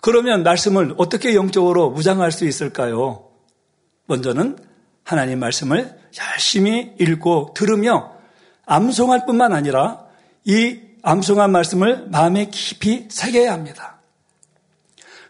그러면 0.00 0.42
말씀을 0.42 0.94
어떻게 0.96 1.34
영적으로 1.34 1.90
무장할 1.90 2.32
수 2.32 2.46
있을까요? 2.46 3.28
먼저는 4.06 4.58
하나님 5.04 5.38
말씀을 5.38 5.98
열심히 6.18 6.94
읽고 6.98 7.54
들으며 7.54 8.12
암송할 8.66 9.26
뿐만 9.26 9.52
아니라 9.52 10.04
이 10.44 10.80
암송한 11.02 11.50
말씀을 11.50 12.08
마음에 12.08 12.46
깊이 12.46 13.06
새겨야 13.10 13.52
합니다. 13.52 13.99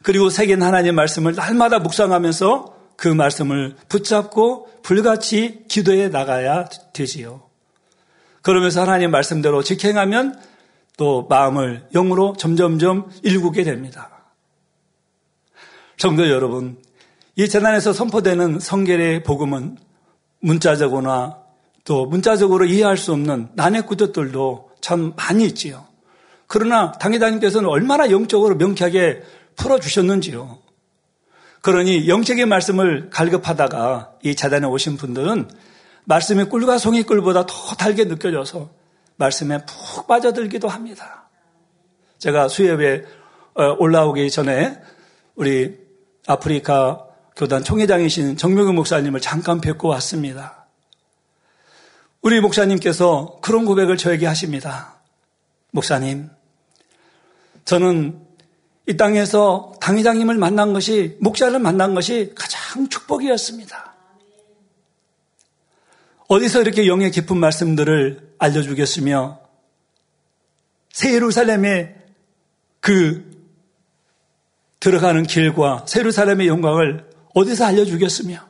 그리고 0.02 0.30
새긴 0.30 0.62
하나님 0.62 0.94
말씀을 0.94 1.34
날마다 1.34 1.78
묵상하면서 1.78 2.76
그 2.96 3.08
말씀을 3.08 3.76
붙잡고 3.88 4.68
불같이 4.82 5.64
기도해 5.68 6.08
나가야 6.08 6.66
되지요. 6.92 7.42
그러면서 8.42 8.82
하나님 8.82 9.10
말씀대로 9.10 9.62
직행하면 9.62 10.38
또 10.96 11.26
마음을 11.28 11.86
영으로 11.92 12.34
점점점 12.38 13.10
일구게 13.22 13.64
됩니다. 13.64 14.10
성도 15.96 16.28
여러분, 16.30 16.78
이 17.36 17.48
재단에서 17.48 17.92
선포되는 17.92 18.58
성결의 18.58 19.22
복음은 19.22 19.76
문자적으로나 20.40 21.38
또 21.84 22.06
문자적으로 22.06 22.64
이해할 22.66 22.96
수 22.96 23.12
없는 23.12 23.48
난해 23.54 23.82
구조들도 23.82 24.70
참 24.80 25.12
많이 25.16 25.44
있지요. 25.46 25.86
그러나 26.46 26.92
당회장님께서는 26.92 27.68
얼마나 27.68 28.10
영적으로 28.10 28.56
명쾌하게 28.56 29.22
풀어주셨는지요. 29.56 30.58
그러니 31.62 32.08
영적인 32.08 32.48
말씀을 32.48 33.10
갈급하다가 33.10 34.14
이 34.22 34.34
재단에 34.34 34.66
오신 34.66 34.96
분들은 34.96 35.50
말씀의 36.04 36.48
꿀과 36.48 36.78
송이 36.78 37.02
꿀보다 37.02 37.46
더 37.46 37.74
달게 37.76 38.04
느껴져서 38.04 38.70
말씀에 39.16 39.64
푹 39.66 40.06
빠져들기도 40.06 40.68
합니다. 40.68 41.28
제가 42.18 42.48
수협에 42.48 43.04
어, 43.54 43.76
올라오기 43.78 44.30
전에 44.30 44.80
우리 45.34 45.78
아프리카 46.26 47.06
교단 47.36 47.64
총회장이신 47.64 48.36
정명근 48.36 48.74
목사님을 48.74 49.20
잠깐 49.20 49.60
뵙고 49.60 49.88
왔습니다. 49.88 50.66
우리 52.22 52.40
목사님께서 52.40 53.38
그런 53.40 53.64
고백을 53.64 53.96
저에게 53.96 54.26
하십니다. 54.26 54.96
목사님, 55.70 56.28
저는 57.64 58.20
이 58.90 58.96
땅에서 58.96 59.72
당회장님을 59.80 60.36
만난 60.36 60.72
것이, 60.72 61.16
목자를 61.20 61.60
만난 61.60 61.94
것이 61.94 62.32
가장 62.34 62.88
축복이었습니다. 62.88 63.94
어디서 66.26 66.60
이렇게 66.62 66.88
영의 66.88 67.12
깊은 67.12 67.36
말씀들을 67.36 68.34
알려주겠으며, 68.38 69.38
새 70.90 71.14
예루살렘의 71.14 71.94
그 72.80 73.30
들어가는 74.80 75.22
길과 75.22 75.84
새 75.86 76.00
예루살렘의 76.00 76.48
영광을 76.48 77.08
어디서 77.32 77.66
알려주겠으며, 77.66 78.40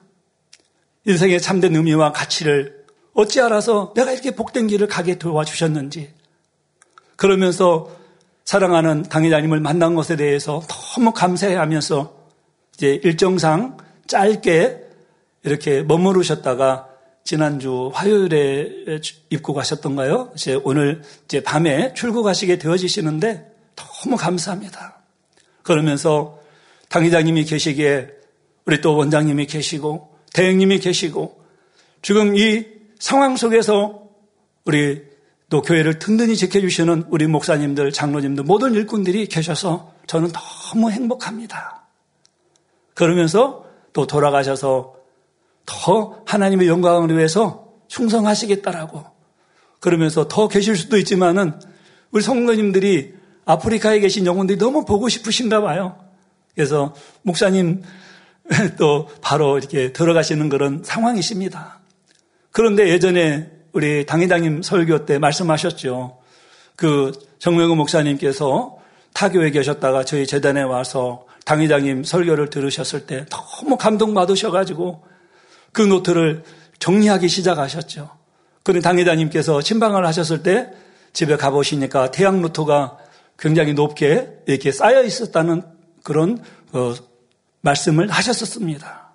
인생의 1.05 1.43
참된 1.43 1.77
의미와 1.77 2.13
가치를 2.13 2.87
어찌 3.13 3.43
알아서 3.43 3.93
내가 3.95 4.11
이렇게 4.13 4.31
복된 4.31 4.69
길을 4.69 4.87
가게 4.87 5.19
도와주셨는지, 5.19 6.15
그러면서 7.17 8.00
사랑하는 8.51 9.05
당회자님을 9.05 9.61
만난 9.61 9.95
것에 9.95 10.17
대해서 10.17 10.61
너무 10.67 11.13
감사해하면서 11.13 12.13
이제 12.75 13.01
일정상 13.05 13.77
짧게 14.09 14.77
이렇게 15.45 15.85
머무르셨다가 15.85 16.89
지난주 17.23 17.93
화요일에 17.95 18.99
입고 19.31 19.55
가셨던가요? 19.55 20.33
이제 20.35 20.61
오늘 20.65 21.01
이제 21.27 21.45
밤에 21.45 21.95
출국하시게 21.95 22.59
되어지시는데 22.59 23.55
너무 23.77 24.17
감사합니다. 24.17 25.01
그러면서 25.63 26.41
당회장님이 26.89 27.45
계시기에 27.45 28.09
우리 28.65 28.81
또 28.81 28.97
원장님이 28.97 29.47
계시고 29.47 30.13
대행님이 30.33 30.81
계시고 30.81 31.41
지금 32.03 32.35
이 32.35 32.67
상황 32.99 33.37
속에서 33.37 34.09
우리 34.65 35.09
또 35.51 35.63
교회를 35.63 35.99
든든히 35.99 36.37
지켜주시는 36.37 37.07
우리 37.09 37.27
목사님들, 37.27 37.93
장로님들, 37.93 38.45
모든 38.45 38.73
일꾼들이 38.73 39.27
계셔서 39.27 39.93
저는 40.07 40.31
너무 40.33 40.91
행복합니다. 40.93 41.89
그러면서 42.95 43.67
또 43.93 44.07
돌아가셔서 44.07 44.95
더 45.67 46.23
하나님의 46.25 46.69
영광을 46.69 47.17
위해서 47.17 47.69
충성하시겠다라고 47.89 49.05
그러면서 49.81 50.29
더 50.29 50.47
계실 50.47 50.77
수도 50.77 50.97
있지만은 50.99 51.59
우리 52.13 52.23
성도님들이 52.23 53.15
아프리카에 53.45 53.99
계신 53.99 54.27
영혼들이 54.27 54.59
너무 54.59 54.85
보고 54.85 55.09
싶으신가 55.09 55.63
봐요. 55.63 55.99
그래서 56.55 56.95
목사님 57.23 57.83
또 58.79 59.09
바로 59.21 59.59
이렇게 59.59 59.93
들어가시는 59.93 60.49
그런 60.49 60.83
상황이십니다. 60.85 61.81
그런데 62.53 62.89
예전에 62.89 63.60
우리 63.73 64.07
당회장님 64.07 64.63
설교 64.63 65.07
때 65.07 65.19
말씀하셨죠. 65.19 66.19
그 66.77 67.13
정명우 67.39 67.77
목사님께서 67.77 68.79
타교에 69.15 69.51
계셨다가 69.51 70.05
저희 70.05 70.27
재단에 70.27 70.63
와서 70.63 71.27
당회장님 71.45 72.05
설교를 72.05 72.51
들으셨을 72.51 73.07
때 73.07 73.27
너무 73.31 73.77
감동받으셔가지고 73.77 75.05
그 75.73 75.83
노트를 75.83 76.43
정리하기 76.79 77.29
시작하셨죠. 77.29 78.11
그런데 78.63 78.83
당회장님께서 78.83 79.61
신방을 79.61 80.07
하셨을 80.07 80.43
때 80.43 80.71
집에 81.13 81.37
가보시니까 81.37 82.11
태양 82.11 82.41
노트가 82.41 82.99
굉장히 83.39 83.73
높게 83.73 84.29
이렇게 84.47 84.71
쌓여 84.71 85.03
있었다는 85.03 85.63
그런 86.03 86.43
어, 86.73 86.95
말씀을 87.63 88.09
하셨었습니다. 88.09 89.11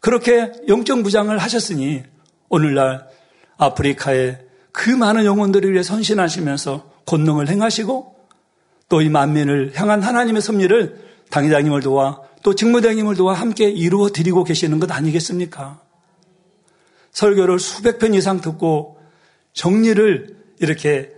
그렇게 0.00 0.52
영적 0.68 1.00
무장을 1.00 1.36
하셨으니 1.36 2.02
오늘날 2.48 3.08
아프리카의 3.58 4.38
그 4.72 4.90
많은 4.90 5.24
영혼들을 5.24 5.72
위해 5.72 5.82
선신하시면서 5.82 6.90
권능을 7.06 7.48
행하시고 7.48 8.16
또 8.88 9.02
이 9.02 9.08
만민을 9.08 9.72
향한 9.74 10.02
하나님의 10.02 10.40
섭리를 10.42 11.04
당회장님을 11.30 11.80
도와 11.80 12.20
또 12.42 12.54
직무대행님을 12.54 13.16
도와 13.16 13.34
함께 13.34 13.68
이루어 13.68 14.10
드리고 14.10 14.44
계시는 14.44 14.78
것 14.78 14.90
아니겠습니까? 14.92 15.80
설교를 17.10 17.58
수백 17.58 17.98
편 17.98 18.14
이상 18.14 18.40
듣고 18.40 18.98
정리를 19.54 20.36
이렇게 20.60 21.12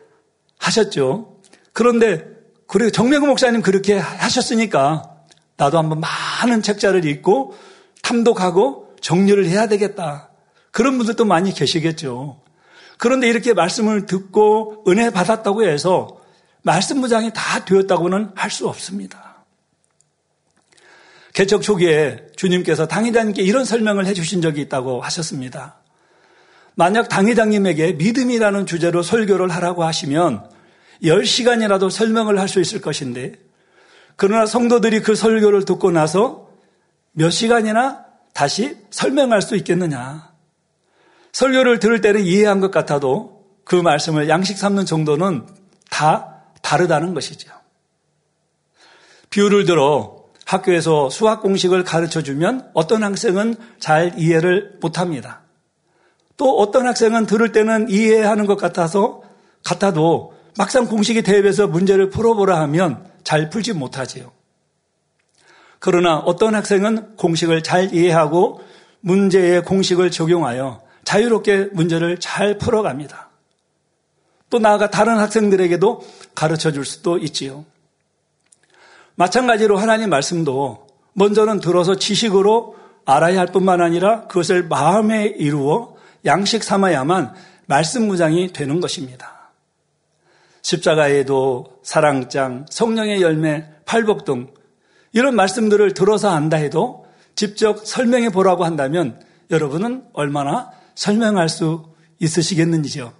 하셨죠. 0.59 1.37
그런데 1.73 2.25
그리고 2.67 2.91
정명구 2.91 3.27
목사님 3.27 3.61
그렇게 3.63 3.99
하셨으니까 3.99 5.17
나도 5.57 5.77
한번 5.77 6.01
많은 6.01 6.63
책자를 6.63 7.05
읽고 7.05 7.55
탐독하고 8.03 8.95
정리를 9.01 9.45
해야 9.47 9.67
되겠다. 9.69 10.28
그런 10.71 10.99
분들도 10.99 11.25
많이 11.25 11.53
계시겠죠. 11.53 12.41
그런데 12.99 13.29
이렇게 13.29 13.55
말씀을 13.55 14.07
듣고 14.07 14.85
은혜 14.89 15.11
받았다고 15.11 15.65
해서 15.65 16.21
말씀 16.63 16.99
무장이 16.99 17.33
다 17.33 17.65
되었다고는 17.65 18.33
할 18.35 18.51
수 18.51 18.69
없습니다. 18.69 19.45
개척 21.33 21.63
초기에 21.63 22.27
주님께서 22.37 22.89
당회장님께 22.89 23.43
이런 23.43 23.65
설명을 23.65 24.07
해주신 24.07 24.43
적이 24.43 24.63
있다고 24.63 25.01
하셨습니다. 25.03 25.77
만약 26.75 27.09
당회장님에게 27.09 27.93
믿음이라는 27.93 28.67
주제로 28.67 29.03
설교를 29.03 29.49
하라고 29.51 29.85
하시면 29.85 30.51
10시간이라도 31.03 31.91
설명을 31.91 32.41
할 32.41 32.49
수 32.49 32.61
있을 32.61 32.81
것인데 32.81 33.35
그러나 34.17 34.47
성도들이 34.47 35.01
그 35.01 35.15
설교를 35.15 35.65
듣고 35.65 35.93
나서 35.93 36.51
몇 37.13 37.31
시간이나 37.31 38.05
다시 38.35 38.77
설명할 38.91 39.43
수 39.43 39.55
있겠느냐. 39.57 40.28
설교를 41.33 41.79
들을 41.79 42.01
때는 42.01 42.23
이해한 42.23 42.61
것 42.61 42.71
같아도 42.71 43.45
그 43.65 43.77
말씀을 43.77 44.29
양식 44.29 44.57
삼는 44.57 44.87
정도는 44.87 45.47
다 45.91 46.43
다르다는 46.63 47.15
것이죠. 47.15 47.51
비유를 49.31 49.65
들어 49.65 50.25
학교에서 50.47 51.11
수학 51.11 51.43
공식을 51.43 51.85
가르쳐 51.85 52.23
주면 52.23 52.71
어떤 52.73 53.05
학생은 53.05 53.57
잘 53.79 54.15
이해를 54.17 54.79
못 54.81 54.99
합니다. 54.99 55.43
또 56.39 56.59
어떤 56.59 56.87
학생은 56.87 57.27
들을 57.27 57.53
때는 57.53 57.91
이해하는 57.91 58.47
것 58.47 58.57
같아서 58.57 59.23
같아도 59.63 60.33
막상 60.57 60.87
공식이 60.87 61.23
대입해서 61.23 61.67
문제를 61.67 62.09
풀어보라 62.11 62.59
하면 62.63 63.05
잘 63.25 63.51
풀지 63.51 63.75
못하지요. 63.75 64.33
그러나 65.79 66.17
어떤 66.19 66.55
학생은 66.55 67.17
공식을 67.17 67.63
잘 67.63 67.93
이해하고 67.93 68.61
문제의 69.01 69.63
공식을 69.65 70.11
적용하여 70.11 70.81
자유롭게 71.09 71.71
문제를 71.73 72.21
잘 72.21 72.59
풀어갑니다. 72.59 73.31
또 74.51 74.59
나아가 74.59 74.91
다른 74.91 75.17
학생들에게도 75.17 76.07
가르쳐 76.35 76.71
줄 76.71 76.85
수도 76.85 77.17
있지요. 77.17 77.65
마찬가지로 79.15 79.79
하나님 79.79 80.11
말씀도 80.11 80.87
먼저는 81.15 81.61
들어서 81.61 81.97
지식으로 81.97 82.77
알아야 83.07 83.41
할 83.41 83.47
뿐만 83.47 83.81
아니라 83.81 84.27
그것을 84.27 84.65
마음에 84.65 85.25
이루어 85.25 85.97
양식 86.27 86.63
삼아야만 86.63 87.35
말씀 87.65 88.07
무장이 88.07 88.53
되는 88.53 88.79
것입니다. 88.83 89.51
십자가에도 90.61 91.79
사랑장, 91.83 92.67
성령의 92.69 93.23
열매, 93.23 93.67
팔복 93.87 94.27
등 94.27 94.49
이런 95.15 95.35
말씀들을 95.37 95.95
들어서 95.95 96.29
안다 96.29 96.59
해도 96.59 97.07
직접 97.35 97.87
설명해 97.87 98.29
보라고 98.29 98.67
한다면 98.67 99.19
여러분은 99.51 100.05
얼마나 100.13 100.77
설명할 100.99 101.49
수 101.49 101.85
있으시겠는지요. 102.19 103.13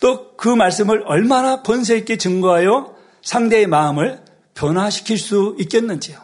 또 0.00 0.30
그 0.40 0.48
말씀을 0.48 1.02
얼마나 1.04 1.60
권세 1.60 1.98
있게 1.98 2.16
증거하여 2.16 2.96
상대의 3.20 3.66
마음을 3.66 4.24
변화시킬 4.54 5.18
수 5.18 5.54
있겠는지요. 5.60 6.18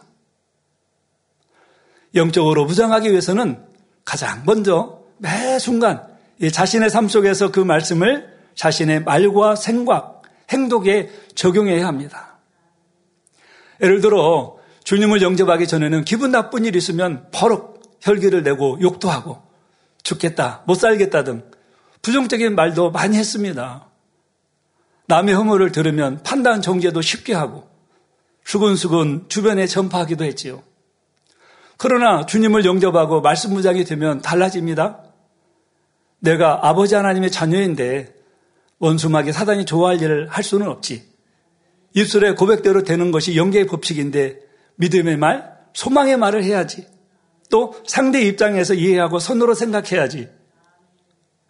영적으로 2.15 2.65
무장하기 2.65 3.11
위해서는 3.11 3.63
가장 4.03 4.41
먼저 4.43 5.03
매 5.19 5.59
순간 5.59 6.07
자신의 6.51 6.89
삶 6.89 7.07
속에서 7.07 7.51
그 7.51 7.59
말씀을 7.59 8.27
자신의 8.55 9.03
말과 9.03 9.55
생각, 9.55 10.23
행동에 10.49 11.11
적용해야 11.35 11.85
합니다. 11.85 12.39
예를 13.83 14.01
들어 14.01 14.57
주님을 14.83 15.21
영접하기 15.21 15.67
전에는 15.67 16.05
기분 16.05 16.31
나쁜 16.31 16.65
일 16.65 16.75
있으면 16.75 17.27
버럭 17.31 17.83
혈기를 18.01 18.41
내고 18.41 18.79
욕도 18.81 19.11
하고 19.11 19.46
죽겠다, 20.07 20.63
못 20.65 20.75
살겠다 20.75 21.23
등 21.23 21.43
부정적인 22.01 22.55
말도 22.55 22.91
많이 22.91 23.17
했습니다. 23.17 23.89
남의 25.07 25.35
허물을 25.35 25.71
들으면 25.71 26.21
판단 26.23 26.61
정죄도 26.61 27.01
쉽게 27.01 27.33
하고 27.33 27.67
수근수근 28.45 29.25
주변에 29.27 29.67
전파하기도 29.67 30.23
했지요. 30.23 30.63
그러나 31.75 32.25
주님을 32.25 32.65
영접하고 32.65 33.21
말씀 33.21 33.53
무장이 33.53 33.83
되면 33.83 34.21
달라집니다. 34.21 35.03
내가 36.19 36.67
아버지 36.67 36.95
하나님의 36.95 37.29
자녀인데 37.29 38.15
원수막에 38.79 39.31
사단이 39.31 39.65
좋아할 39.65 40.01
일을 40.01 40.27
할 40.29 40.43
수는 40.43 40.67
없지. 40.67 41.03
입술에 41.93 42.33
고백대로 42.35 42.83
되는 42.83 43.11
것이 43.11 43.35
영계의 43.35 43.67
법칙인데 43.67 44.39
믿음의 44.75 45.17
말, 45.17 45.57
소망의 45.73 46.17
말을 46.17 46.43
해야지. 46.43 46.87
또 47.49 47.73
상대 47.85 48.21
입장에서 48.21 48.73
이해하고 48.73 49.19
선으로 49.19 49.53
생각해야지. 49.53 50.29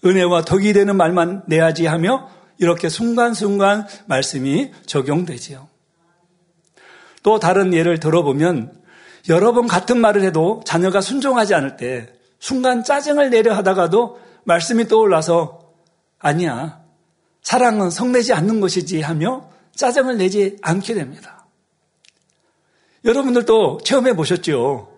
은혜와 0.06 0.44
덕이 0.46 0.74
되는 0.74 0.96
말만 0.96 1.44
내야지 1.48 1.86
하며 1.86 2.30
이렇게 2.60 2.90
순간순간 2.90 3.88
말씀이 4.06 4.72
적용되지요. 4.86 5.68
또 7.24 7.40
다른 7.40 7.74
예를 7.74 8.00
들어보면 8.00 8.82
여러 9.30 9.52
번 9.54 9.68
같은 9.68 10.00
말을 10.00 10.24
해도 10.24 10.62
자녀가 10.66 11.02
순종하지 11.02 11.54
않을 11.56 11.78
때 11.78 12.14
순간 12.40 12.84
짜증을 12.84 13.30
내려 13.30 13.54
하다가도 13.54 14.20
말씀이 14.44 14.88
떠올라서 14.88 15.74
아니야. 16.20 16.82
사랑은 17.42 17.90
성내지 17.90 18.34
않는 18.34 18.60
것이지 18.60 19.02
하며 19.02 19.50
짜증을 19.76 20.18
내지 20.18 20.58
않게 20.62 20.94
됩니다. 20.94 21.48
여러분들도 23.06 23.80
체험해 23.84 24.16
보셨죠? 24.16 24.97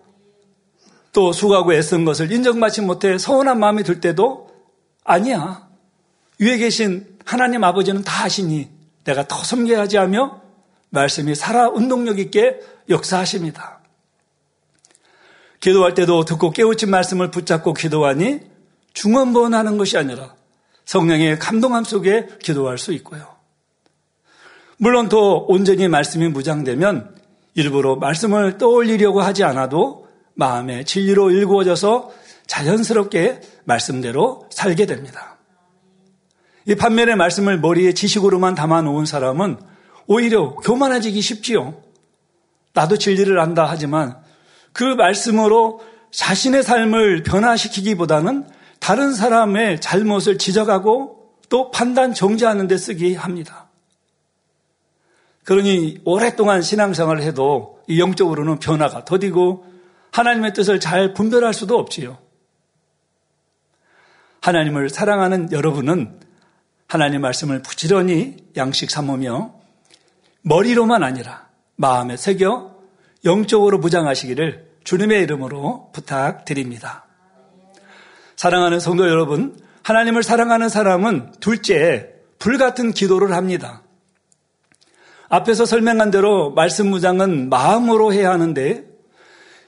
또 1.12 1.32
수고하고 1.32 1.74
애쓴 1.74 2.04
것을 2.04 2.30
인정받지 2.30 2.82
못해 2.82 3.18
서운한 3.18 3.58
마음이 3.58 3.82
들 3.82 4.00
때도 4.00 4.50
아니야. 5.04 5.68
위에 6.38 6.56
계신 6.56 7.06
하나님 7.24 7.64
아버지는 7.64 8.02
다 8.02 8.24
아시니 8.24 8.68
내가 9.04 9.26
더 9.26 9.36
섬겨야지 9.42 9.96
하며 9.96 10.40
말씀이 10.90 11.34
살아 11.34 11.68
운동력 11.68 12.18
있게 12.18 12.60
역사하십니다. 12.88 13.80
기도할 15.60 15.94
때도 15.94 16.24
듣고 16.24 16.50
깨우친 16.50 16.90
말씀을 16.90 17.30
붙잡고 17.30 17.74
기도하니 17.74 18.40
중언부언하는 18.94 19.78
것이 19.78 19.98
아니라 19.98 20.34
성령의 20.84 21.38
감동함 21.38 21.84
속에 21.84 22.26
기도할 22.42 22.78
수 22.78 22.92
있고요. 22.94 23.36
물론 24.78 25.08
더 25.08 25.44
온전히 25.46 25.88
말씀이 25.88 26.28
무장되면 26.28 27.14
일부러 27.54 27.96
말씀을 27.96 28.56
떠올리려고 28.58 29.20
하지 29.20 29.44
않아도 29.44 29.99
마음의 30.40 30.86
진리로 30.86 31.30
일구어져서 31.30 32.10
자연스럽게 32.46 33.40
말씀대로 33.64 34.48
살게 34.50 34.86
됩니다. 34.86 35.36
이 36.66 36.74
반면의 36.74 37.14
말씀을 37.16 37.60
머리에 37.60 37.92
지식으로만 37.92 38.54
담아 38.54 38.82
놓은 38.82 39.06
사람은 39.06 39.60
오히려 40.06 40.54
교만해지기 40.56 41.20
쉽지요. 41.20 41.80
나도 42.72 42.98
진리를 42.98 43.38
안다 43.38 43.66
하지만 43.68 44.16
그 44.72 44.82
말씀으로 44.82 45.80
자신의 46.10 46.62
삶을 46.62 47.22
변화시키기보다는 47.22 48.48
다른 48.80 49.12
사람의 49.12 49.80
잘못을 49.80 50.38
지적하고 50.38 51.34
또 51.48 51.70
판단 51.70 52.14
정지하는 52.14 52.66
데 52.66 52.76
쓰기 52.76 53.14
합니다. 53.14 53.68
그러니 55.44 55.98
오랫동안 56.04 56.62
신앙생활을 56.62 57.22
해도 57.22 57.78
영적으로는 57.88 58.58
변화가 58.58 59.04
더디고 59.04 59.69
하나님의 60.12 60.52
뜻을 60.54 60.80
잘 60.80 61.14
분별할 61.14 61.54
수도 61.54 61.78
없지요. 61.78 62.18
하나님을 64.40 64.88
사랑하는 64.88 65.52
여러분은 65.52 66.20
하나님 66.86 67.20
말씀을 67.20 67.62
부지런히 67.62 68.36
양식 68.56 68.90
삼으며 68.90 69.54
머리로만 70.42 71.02
아니라 71.02 71.48
마음에 71.76 72.16
새겨 72.16 72.74
영적으로 73.24 73.78
무장하시기를 73.78 74.70
주님의 74.84 75.22
이름으로 75.22 75.90
부탁드립니다. 75.92 77.06
사랑하는 78.36 78.80
성도 78.80 79.08
여러분, 79.08 79.58
하나님을 79.82 80.22
사랑하는 80.22 80.68
사람은 80.68 81.32
둘째, 81.40 82.14
불같은 82.38 82.92
기도를 82.92 83.34
합니다. 83.34 83.82
앞에서 85.28 85.66
설명한 85.66 86.10
대로 86.10 86.50
말씀 86.50 86.88
무장은 86.88 87.50
마음으로 87.50 88.12
해야 88.12 88.30
하는데 88.30 88.89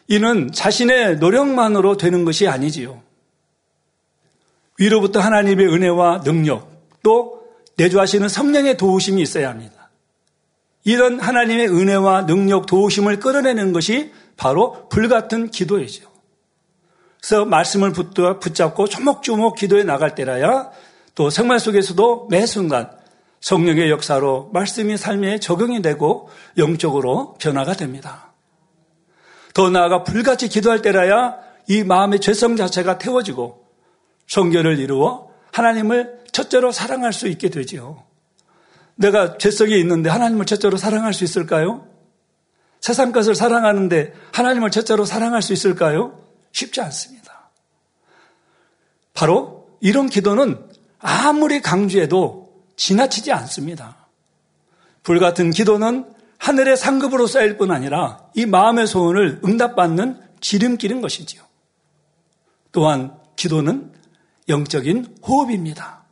이는 0.09 0.51
자신의 0.53 1.17
노력만으로 1.19 1.97
되는 1.97 2.25
것이 2.25 2.49
아니지요. 2.49 3.03
위로부터 4.79 5.21
하나님의 5.21 5.67
은혜와 5.67 6.23
능력 6.23 6.71
또 7.03 7.43
내주하시는 7.77 8.29
성령의 8.29 8.77
도우심이 8.77 9.23
있어야 9.23 9.51
합니다. 9.51 9.91
이런 10.85 11.21
하나님의 11.21 11.69
은혜와 11.69 12.27
능력 12.27 12.67
도우심을 12.67 13.21
끌어내는 13.21 13.73
것이 13.73 14.13
바로 14.37 14.89
불같은 14.89 15.51
기도이죠. 15.51 16.11
그래서 17.21 17.45
말씀을 17.45 17.93
붙잡고 17.93 18.89
조목조목 18.89 19.57
기도에 19.57 19.85
나갈 19.85 20.15
때라야 20.15 20.71
또 21.15 21.31
생활 21.31 21.61
속에서도 21.61 22.27
매 22.31 22.47
순간 22.47 22.91
성령의 23.41 23.91
역사로 23.91 24.51
말씀이 24.53 24.97
삶에 24.97 25.39
적용이 25.39 25.83
되고 25.83 26.29
영적으로 26.59 27.37
변화가 27.41 27.75
됩니다. 27.75 28.32
더 29.55 29.71
나아가 29.71 30.05
불같이 30.05 30.49
기도할 30.49 30.83
때라야 30.83 31.37
이 31.69 31.85
마음의 31.85 32.21
죄성 32.21 32.57
자체가 32.57 32.99
태워지고 32.99 33.65
성결을 34.27 34.79
이루어 34.79 35.31
하나님을 35.53 36.23
첫째로 36.33 36.73
사랑할 36.73 37.13
수 37.13 37.29
있게 37.29 37.51
되지요. 37.51 38.03
내가 38.95 39.37
죄성이 39.39 39.79
있는데 39.81 40.11
하나님을 40.11 40.47
첫째로 40.47 40.77
사랑할 40.77 41.13
수 41.13 41.25
있을까요? 41.25 41.87
세상 42.81 43.13
것을 43.13 43.35
사랑하는데 43.35 44.13
하나님을 44.33 44.71
첫째로 44.71 45.05
사랑할 45.05 45.43
수 45.43 45.53
있을까요? 45.53 46.19
쉽지 46.53 46.81
않습니다. 46.81 47.51
바로 49.15 49.69
이런 49.81 50.09
기도는 50.09 50.59
아무리 50.99 51.61
강조해도 51.61 52.53
지나치지 52.77 53.33
않습니다. 53.33 53.97
불같은 55.03 55.51
기도는 55.51 56.13
하늘의 56.43 56.77
상급으로 56.77 57.29
쌓일 57.29 57.57
뿐 57.57 57.71
아니라 57.71 58.19
이 58.35 58.47
마음의 58.47 58.89
소원을 58.89 59.43
응답받는 59.45 60.21
지름길인 60.41 61.01
것이지요. 61.01 61.41
또한 62.73 63.17
기도는 63.37 63.93
영적인 64.49 65.19
호흡입니다. 65.25 66.03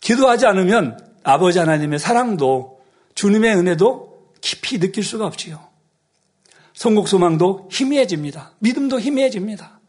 기도하지 0.00 0.46
않으면 0.46 0.98
아버지 1.22 1.58
하나님의 1.58 1.98
사랑도 1.98 2.80
주님의 3.14 3.56
은혜도 3.56 4.32
깊이 4.40 4.80
느낄 4.80 5.04
수가 5.04 5.26
없지요. 5.26 5.60
성국 6.72 7.08
소망도 7.08 7.68
희미해집니다. 7.70 8.52
믿음도 8.60 8.98
희미해집니다. 8.98 9.80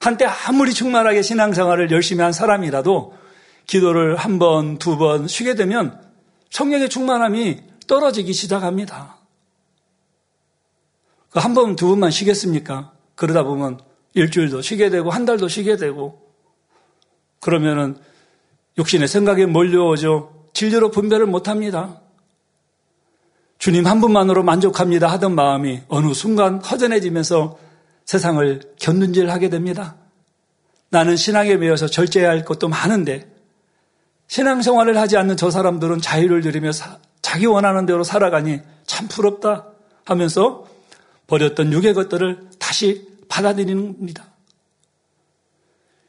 한때 0.00 0.24
아무리 0.24 0.74
충만하게 0.74 1.22
신앙생활을 1.22 1.92
열심히 1.92 2.22
한 2.22 2.32
사람이라도 2.32 3.16
기도를 3.68 4.16
한 4.16 4.40
번, 4.40 4.78
두 4.78 4.96
번 4.98 5.28
쉬게 5.28 5.54
되면 5.54 6.02
성령의 6.50 6.88
충만함이 6.88 7.67
떨어지기 7.88 8.32
시작합니다. 8.32 9.16
그 11.30 11.40
한 11.40 11.54
번, 11.54 11.74
두 11.74 11.88
번만 11.88 12.10
쉬겠습니까? 12.10 12.92
그러다 13.16 13.42
보면 13.42 13.80
일주일도 14.14 14.62
쉬게 14.62 14.90
되고, 14.90 15.10
한 15.10 15.24
달도 15.24 15.48
쉬게 15.48 15.76
되고, 15.76 16.22
그러면은 17.40 17.96
욕심의 18.78 19.08
생각에 19.08 19.46
몰려오죠. 19.46 20.48
진리로 20.52 20.90
분별을 20.90 21.26
못 21.26 21.48
합니다. 21.48 22.00
주님 23.58 23.86
한 23.86 24.00
분만으로 24.00 24.44
만족합니다 24.44 25.08
하던 25.08 25.34
마음이 25.34 25.82
어느 25.88 26.14
순간 26.14 26.60
허전해지면서 26.60 27.58
세상을 28.04 28.74
견눈질하게 28.78 29.50
됩니다. 29.50 29.96
나는 30.90 31.16
신앙에 31.16 31.56
매여서 31.56 31.88
절제해야 31.88 32.30
할 32.30 32.44
것도 32.44 32.68
많은데 32.68 33.30
신앙생활을 34.28 34.96
하지 34.96 35.16
않는 35.16 35.36
저 35.36 35.50
사람들은 35.50 36.00
자유를 36.00 36.40
누리며 36.40 36.72
사, 36.72 36.98
자기 37.28 37.44
원하는 37.44 37.84
대로 37.84 38.04
살아가니 38.04 38.60
참 38.86 39.06
부럽다 39.06 39.66
하면서 40.06 40.66
버렸던 41.26 41.74
육의 41.74 41.92
것들을 41.92 42.48
다시 42.58 43.06
받아들이는겁니다. 43.28 44.24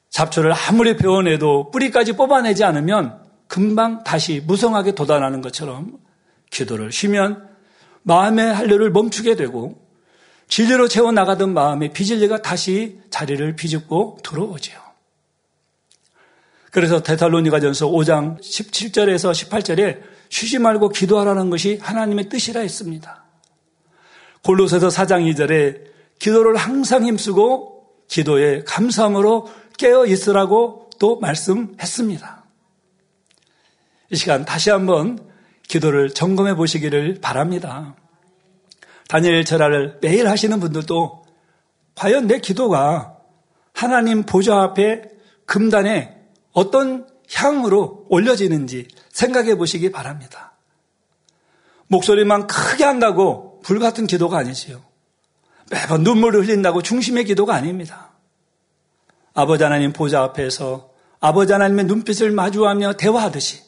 잡초를 0.09 0.53
아무리 0.53 0.95
베어내도 0.95 1.71
뿌리까지 1.71 2.13
뽑아내지 2.13 2.63
않으면 2.63 3.19
금방 3.49 4.01
다시 4.05 4.41
무성하게 4.47 4.95
돋아나는 4.95 5.41
것처럼 5.41 5.99
기도를 6.51 6.93
쉬면 6.93 7.49
마음의 8.03 8.53
한류를 8.53 8.91
멈추게 8.91 9.35
되고 9.35 9.77
진리로 10.47 10.87
채워나가던 10.87 11.53
마음의 11.53 11.91
비진리가 11.91 12.41
다시 12.41 13.01
자리를 13.09 13.57
비집고 13.57 14.19
들어오지요. 14.23 14.79
그래서 16.71 17.03
데살로니가 17.03 17.59
전서 17.59 17.87
5장 17.87 18.39
17절에서 18.39 19.33
18절에 19.33 20.18
쉬지 20.29 20.59
말고 20.59 20.89
기도하라는 20.89 21.49
것이 21.49 21.79
하나님의 21.81 22.29
뜻이라 22.29 22.61
했습니다. 22.61 23.25
골로새서 24.43 24.87
4장 24.87 25.29
2절에 25.33 25.89
기도를 26.19 26.55
항상 26.55 27.05
힘쓰고 27.05 27.87
기도에 28.07 28.63
감사함으로 28.63 29.49
깨어 29.77 30.05
있으라고 30.05 30.89
또 30.99 31.19
말씀했습니다. 31.19 32.43
이 34.11 34.15
시간 34.15 34.45
다시 34.45 34.69
한번 34.69 35.19
기도를 35.67 36.09
점검해 36.09 36.55
보시기를 36.55 37.19
바랍니다. 37.21 37.95
다니엘 39.07 39.45
절하를 39.45 39.99
매일 40.01 40.27
하시는 40.27 40.59
분들도 40.59 41.25
과연 41.95 42.27
내 42.27 42.39
기도가 42.39 43.17
하나님 43.73 44.23
보좌 44.23 44.61
앞에 44.61 45.03
금단에 45.45 46.17
어떤 46.51 47.07
향으로 47.33 48.05
올려지는지 48.09 48.87
생각해 49.11 49.55
보시기 49.55 49.91
바랍니다. 49.91 50.53
목소리만 51.87 52.47
크게 52.47 52.83
한다고 52.83 53.59
불같은 53.63 54.07
기도가 54.07 54.37
아니지요. 54.37 54.81
매번 55.69 56.03
눈물을 56.03 56.45
흘린다고 56.45 56.81
중심의 56.81 57.25
기도가 57.25 57.55
아닙니다. 57.55 58.11
아버지 59.33 59.63
하나님 59.63 59.93
보좌 59.93 60.23
앞에서 60.23 60.89
아버지 61.19 61.53
하나님의 61.53 61.85
눈빛을 61.85 62.31
마주하며 62.31 62.93
대화하듯이 62.93 63.61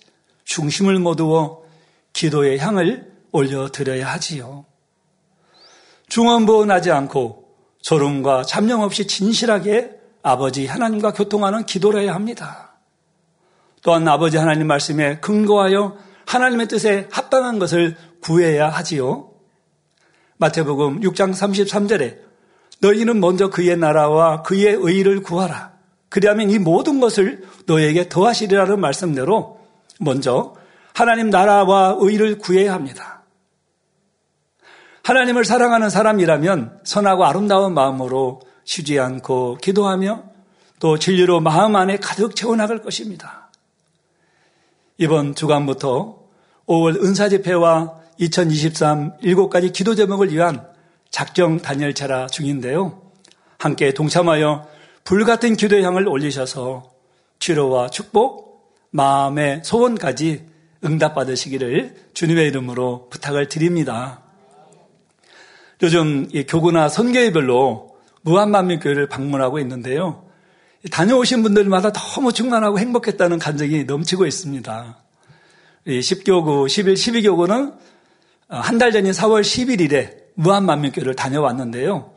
중심을 0.46 1.00
모두어 1.00 1.64
기도의 2.14 2.60
향을 2.60 3.12
올려드려야 3.32 4.08
하지요. 4.14 4.66
중언부언하지 6.10 6.92
않고 6.92 7.56
조롱과 7.82 8.44
잠념 8.44 8.82
없이 8.82 9.08
진실하게 9.08 9.92
아버지 10.24 10.68
하나님과 10.68 11.14
교통하는 11.14 11.66
기도를 11.66 12.02
해야 12.02 12.14
합니다. 12.14 12.71
또한 13.84 14.08
아버지 14.08 14.38
하나님 14.38 14.68
말씀에 14.68 15.20
근거하여 15.20 15.98
하나님의 16.26 16.68
뜻에 16.68 17.08
합당한 17.12 17.60
것을 17.60 17.96
구해야 18.22 18.70
하지요. 18.70 19.32
마태복음 20.38 21.02
6장 21.02 21.32
33절에 21.32 22.20
너희는 22.80 23.20
먼저 23.20 23.50
그의 23.50 23.78
나라와 23.78 24.42
그의 24.42 24.76
의를 24.80 25.22
구하라. 25.22 25.72
그리하면 26.10 26.50
이 26.50 26.60
모든 26.60 27.00
것을 27.00 27.44
너에게 27.68 28.10
더하시리라는 28.10 28.80
말씀대로 28.80 29.60
먼저 30.00 30.56
하나님 30.94 31.30
나라와 31.30 31.96
의를 32.00 32.38
구해야 32.38 32.74
합니다. 32.74 33.24
하나님을 35.04 35.46
사랑하는 35.46 35.90
사람이라면 35.90 36.82
선하고 36.84 37.26
아름다운 37.26 37.74
마음으로 37.74 38.42
쉬지 38.64 39.00
않고 39.00 39.58
기도하며 39.62 40.24
또 40.80 40.98
진리로 40.98 41.40
마음 41.40 41.76
안에 41.76 41.98
가득 41.98 42.36
채워 42.36 42.56
나갈 42.56 42.82
것입니다. 42.82 43.41
이번 45.02 45.34
주간부터 45.34 46.16
5월 46.68 47.04
은사집회와 47.04 48.02
2023 48.20 49.18
7가지 49.18 49.74
기도 49.74 49.96
제목을 49.96 50.32
위한 50.32 50.64
작정 51.10 51.58
단열체라 51.58 52.28
중인데요. 52.28 53.02
함께 53.58 53.96
동참하여 53.96 54.68
불같은 55.04 55.56
기도의 55.56 55.82
향을 55.82 56.08
올리셔서 56.08 56.92
치료와 57.40 57.90
축복, 57.90 58.76
마음의 58.92 59.62
소원까지 59.64 60.46
응답받으시기를 60.86 61.96
주님의 62.14 62.50
이름으로 62.50 63.10
부탁을 63.10 63.50
드립니다. 63.50 64.22
요즘 65.82 66.28
교구나 66.48 66.90
선교회별로 66.90 67.96
무한만민교회를 68.22 69.10
방문하고 69.10 69.58
있는데요. 69.58 70.31
다녀오신 70.90 71.44
분들마다 71.44 71.92
너무 71.92 72.34
충만하고 72.34 72.80
행복했다는 72.80 73.38
감정이 73.40 73.84
넘치고 73.84 74.26
있습니다. 74.26 74.98
10교구, 75.86 76.68
11, 76.70 76.94
12교구는 76.96 77.76
한 78.48 78.78
달 78.78 78.92
전인 78.92 79.12
4월 79.12 79.42
11일에 79.42 80.16
무한만민교회를 80.36 81.16
다녀왔는데요. 81.16 82.14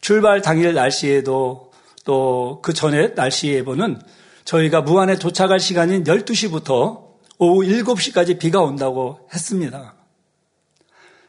출발 0.00 0.42
당일 0.42 0.74
날씨에도 0.74 1.72
또 2.04 2.60
그 2.62 2.72
전에 2.72 3.14
날씨 3.14 3.48
예보는 3.48 4.00
저희가 4.44 4.82
무안에 4.82 5.18
도착할 5.18 5.58
시간인 5.60 6.04
12시부터 6.04 7.02
오후 7.38 7.62
7시까지 7.64 8.38
비가 8.38 8.60
온다고 8.60 9.28
했습니다. 9.32 9.94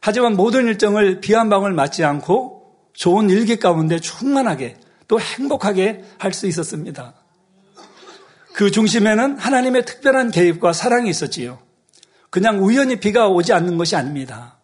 하지만 0.02 0.36
모든 0.36 0.66
일정을 0.68 1.22
비 1.22 1.34
한 1.34 1.50
방울 1.50 1.74
맞지 1.74 2.04
않고 2.04 2.76
좋은 2.94 3.30
일기 3.30 3.58
가운데 3.58 4.00
충만하게 4.00 4.78
또 5.14 5.20
행복하게 5.20 6.04
할 6.18 6.34
수 6.34 6.48
있었습니다. 6.48 7.14
그 8.56 8.72
중심에는 8.72 9.38
하나님의 9.38 9.86
특별한 9.86 10.32
개입과 10.32 10.74
사랑이 10.74 11.08
있었지요. 11.08 11.60
그냥 12.32 12.64
우연히 12.66 12.96
비가 12.96 13.28
오지 13.28 13.54
않는 13.54 13.78
것이 13.78 13.96
아닙니다. 13.96 14.58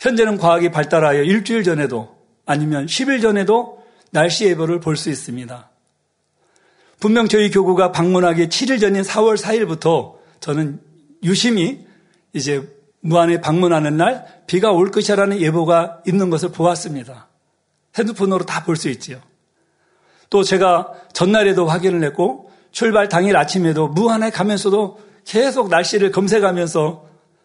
현재는 0.00 0.38
과학이 0.38 0.72
발달하여 0.72 1.22
일주일 1.22 1.62
전에도 1.62 2.16
아니면 2.46 2.86
10일 2.86 3.22
전에도 3.22 3.80
날씨 4.10 4.46
예보를 4.46 4.80
볼 4.80 4.96
수 4.96 5.08
있습니다. 5.08 5.70
분명 6.98 7.28
저희 7.28 7.48
교구가 7.52 7.92
방문하기 7.92 8.48
7일 8.48 8.80
전인 8.80 9.02
4월 9.02 9.36
4일부터 9.36 10.16
저는 10.40 10.80
유심히 11.22 11.86
이제 12.32 12.68
무안에 13.02 13.40
방문하는 13.40 13.96
날 13.96 14.42
비가 14.48 14.72
올 14.72 14.90
것이라는 14.90 15.40
예보가 15.40 16.02
있는 16.08 16.28
것을 16.30 16.48
보았습니다. 16.48 17.28
핸드폰으로 17.96 18.44
다 18.44 18.64
볼 18.64 18.76
수 18.76 18.88
있지요. 18.88 19.20
또 20.30 20.42
제가 20.42 20.92
전날에도 21.12 21.66
확인을 21.66 22.02
했고 22.04 22.50
출발 22.72 23.08
당일 23.08 23.36
아침에도 23.36 23.88
무안에 23.88 24.30
가면서도 24.30 24.98
계속 25.24 25.68
날씨를 25.68 26.10
검색하면서 26.10 27.04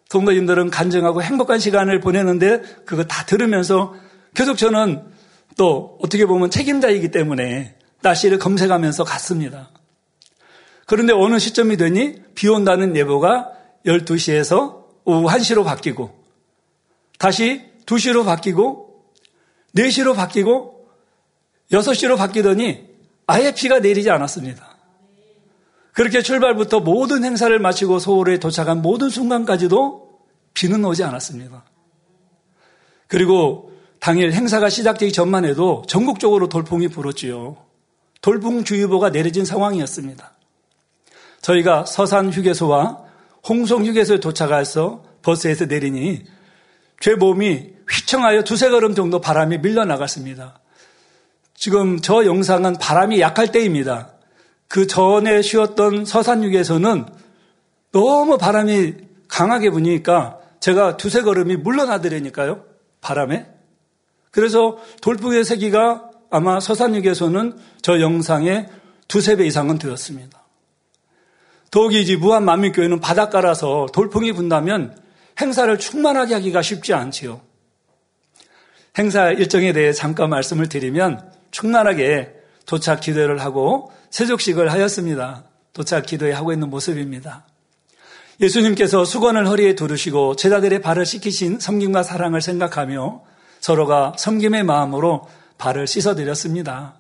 동도인들은 0.10 0.72
간증하고 0.72 1.22
행복한 1.22 1.60
시간을 1.60 2.00
보내는데 2.00 2.62
그거 2.86 3.04
다 3.04 3.26
들으면서 3.26 3.94
계속 4.34 4.58
저는 4.58 5.04
또 5.58 5.98
어떻게 6.02 6.26
보면 6.26 6.50
책임자이기 6.50 7.12
때문에 7.12 7.76
날씨를 8.02 8.40
검색하면서 8.40 9.04
갔습니다. 9.04 9.70
그런데 10.88 11.14
어느 11.14 11.38
시점이 11.38 11.78
되니 11.78 12.16
비 12.34 12.48
온다는 12.48 12.96
예보가 12.96 13.52
12시에서 13.86 14.86
오후 15.06 15.28
1시로 15.28 15.64
바뀌고 15.64 16.12
다시 17.20 17.62
2시로 17.86 18.26
바뀌고 18.26 19.04
4시로 19.76 20.16
바뀌고 20.16 20.79
6시로 21.72 22.18
바뀌더니 22.18 22.88
아예 23.28 23.54
비가 23.54 23.80
내리지 23.80 24.10
않았습니다. 24.10 24.78
그렇게 25.94 26.22
출발부터 26.22 26.80
모든 26.80 27.24
행사를 27.24 27.58
마치고 27.58 28.00
서울에 28.00 28.40
도착한 28.40 28.82
모든 28.82 29.10
순간까지도 29.10 30.10
비는 30.54 30.84
오지 30.86 31.04
않았습니다. 31.04 31.64
그리고 33.08 33.72
당일 34.00 34.32
행사가 34.32 34.70
시작되기 34.70 35.12
전만 35.12 35.46
해도 35.46 35.84
전국적으로 35.88 36.48
돌풍이 36.48 36.88
불었지요. 36.88 37.58
돌풍주의보가 38.22 39.12
내려진 39.12 39.46
상황이었습니다. 39.46 40.32
저희가 41.42 41.86
서산 41.86 42.32
휴게소와 42.32 43.00
홍성 43.48 43.86
휴게소에 43.86 44.20
도착해서 44.20 45.04
버스에서 45.22 45.66
내리니 45.66 46.24
제 47.00 47.16
몸이 47.16 47.74
휘청하여 47.90 48.44
두세 48.44 48.70
걸음 48.70 48.94
정도 48.94 49.22
바람이 49.22 49.60
밀려나갔습니다. 49.60 50.60
지금 51.60 52.00
저 52.00 52.26
영상은 52.26 52.76
바람이 52.80 53.20
약할 53.20 53.52
때입니다. 53.52 54.14
그 54.70 54.88
전에 54.88 55.42
쉬었던 55.42 56.06
서산육에서는 56.06 57.06
너무 57.92 58.38
바람이 58.38 58.94
강하게 59.28 59.70
부니까 59.70 60.40
제가 60.62 60.96
두세 60.96 61.22
걸음이 61.22 61.58
물러나더라니까요. 61.58 62.64
바람에. 63.02 63.46
그래서 64.32 64.78
돌풍의 65.02 65.44
세기가 65.44 66.10
아마 66.30 66.62
서산육에서는 66.62 67.58
저 67.82 68.00
영상의 68.00 68.70
두세 69.10 69.36
배 69.36 69.46
이상은 69.46 69.78
되었습니다. 69.80 70.42
더욱이 71.72 72.02
이제 72.02 72.16
무한 72.16 72.46
만민교회는 72.46 73.02
바닷가라서 73.02 73.88
돌풍이 73.92 74.32
분다면 74.32 74.98
행사를 75.42 75.78
충만하게 75.78 76.36
하기가 76.36 76.62
쉽지 76.62 76.94
않지요. 76.94 77.42
행사 78.98 79.32
일정에 79.32 79.74
대해 79.74 79.92
잠깐 79.92 80.30
말씀을 80.30 80.70
드리면 80.70 81.38
충만하게 81.52 82.34
도착 82.66 83.02
기도를 83.02 83.40
하고 83.40 83.92
세족식을 84.10 84.72
하였습니다. 84.72 85.44
도착 85.74 86.06
기도에 86.06 86.32
하고 86.32 86.52
있는 86.54 86.70
모습입니다. 86.70 87.46
예수님께서 88.42 89.06
수건을 89.06 89.48
허리에 89.48 89.76
두르시고 89.76 90.36
제자들의 90.36 90.82
발을 90.82 91.06
씻기신 91.06 91.60
섬김과 91.60 92.04
사랑을 92.04 92.42
생각하며 92.42 93.22
서로가 93.60 94.14
섬김의 94.18 94.64
마음으로 94.64 95.28
발을 95.58 95.88
씻어드렸습니다. 95.88 96.96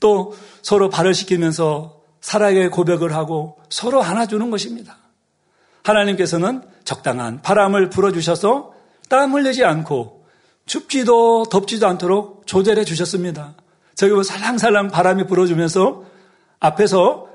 또 0.00 0.34
서로 0.62 0.90
발을 0.90 1.14
씻기면서 1.14 2.00
사랑의 2.20 2.70
고백을 2.70 3.14
하고 3.14 3.58
서로 3.70 4.02
안아주는 4.02 4.50
것입니다. 4.50 4.98
하나님께서는 5.84 6.62
적당한 6.84 7.40
바람을 7.40 7.90
불어주셔서 7.90 8.72
땀 9.08 9.32
흘리지 9.32 9.64
않고 9.64 10.17
춥지도 10.68 11.46
덥지도 11.50 11.88
않도록 11.88 12.46
조절해 12.46 12.84
주셨습니다. 12.84 13.54
저기 13.94 14.12
뭐 14.12 14.22
살랑살랑 14.22 14.88
바람이 14.88 15.26
불어주면서 15.26 16.04
앞에서 16.60 17.26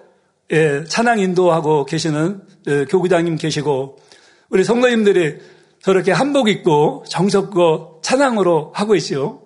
예, 0.51 0.83
찬양 0.85 1.19
인도하고 1.19 1.85
계시는 1.85 2.41
예, 2.67 2.85
교구장님 2.85 3.37
계시고 3.37 3.97
우리 4.49 4.63
성도님들이 4.63 5.39
저렇게 5.81 6.11
한복 6.11 6.47
입고 6.47 7.05
정석고 7.09 8.01
찬양으로 8.03 8.71
하고 8.73 8.95
있죠. 8.95 9.41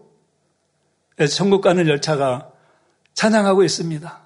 예, 1.19 1.27
천국 1.27 1.61
가는 1.61 1.87
열차가 1.87 2.51
찬양하고 3.13 3.63
있습니다. 3.63 4.21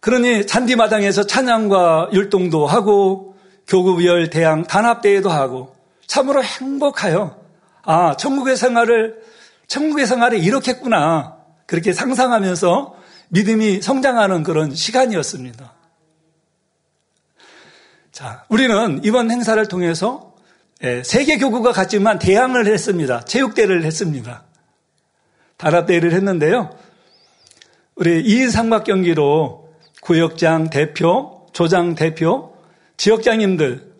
그러니 0.00 0.46
잔디마당에서 0.46 1.26
찬양과 1.26 2.10
율동도 2.12 2.66
하고 2.66 3.36
교구별 3.66 4.30
대항 4.30 4.64
단합대회도 4.64 5.30
하고 5.30 5.77
참으로 6.08 6.42
행복하여 6.42 7.38
아 7.84 8.16
천국의 8.16 8.56
생활을 8.56 9.22
천국의 9.68 10.06
생활이 10.06 10.42
이렇게 10.42 10.72
했구나 10.72 11.36
그렇게 11.66 11.92
상상하면서 11.92 12.96
믿음이 13.28 13.82
성장하는 13.82 14.42
그런 14.42 14.74
시간이었습니다. 14.74 15.74
자, 18.10 18.44
우리는 18.48 19.00
이번 19.04 19.30
행사를 19.30 19.64
통해서 19.68 20.34
예, 20.82 21.02
세계 21.04 21.38
교구가 21.38 21.72
같지만 21.72 22.18
대항을 22.18 22.66
했습니다. 22.66 23.20
체육대회를 23.20 23.84
했습니다. 23.84 24.44
단합대회를 25.58 26.12
했는데요. 26.12 26.70
우리 27.96 28.22
2인 28.22 28.50
삼각 28.50 28.84
경기로 28.84 29.74
구역장 30.00 30.70
대표, 30.70 31.46
조장 31.52 31.94
대표, 31.94 32.56
지역장님들 32.96 33.92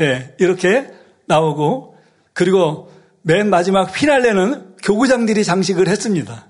예, 0.00 0.34
이렇게 0.38 0.90
나오고 1.32 1.96
그리고 2.34 2.92
맨 3.22 3.48
마지막 3.48 3.92
피날레는 3.92 4.76
교구장들이 4.82 5.44
장식을 5.44 5.88
했습니다. 5.88 6.46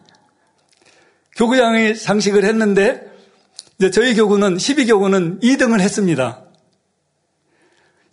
교구장이 1.36 1.96
장식을 1.96 2.44
했는데 2.44 3.10
저희 3.92 4.14
교구는 4.14 4.56
12교구는 4.56 5.42
2등을 5.42 5.80
했습니다. 5.80 6.42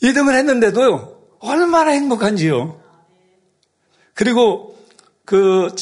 2등을 0.03 0.35
했는데도 0.35 1.37
얼마나 1.39 1.91
행복한지요. 1.91 2.79
그리고 4.13 4.77
그 5.25 5.73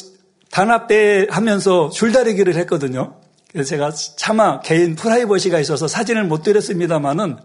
단합대 0.52 1.28
하면서 1.30 1.89
줄다리기를 1.89 2.56
했거든요. 2.56 3.19
그래서 3.52 3.69
제가 3.69 3.91
차마 3.91 4.60
개인 4.62 4.95
프라이버시가 4.95 5.60
있어서 5.60 5.88
사진을 5.88 6.26
못 6.26 6.43
드렸습니다만은 6.43 7.38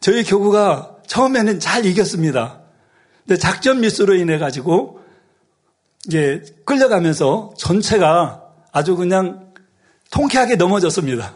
저희 0.00 0.24
교구가 0.24 0.95
처음에는 1.06 1.60
잘 1.60 1.84
이겼습니다. 1.86 2.60
근데 3.26 3.38
작전 3.38 3.80
미스로 3.80 4.14
인해 4.14 4.38
가지고 4.38 5.00
이제 6.06 6.42
끌려가면서 6.64 7.54
전체가 7.58 8.42
아주 8.72 8.96
그냥 8.96 9.52
통쾌하게 10.10 10.56
넘어졌습니다. 10.56 11.34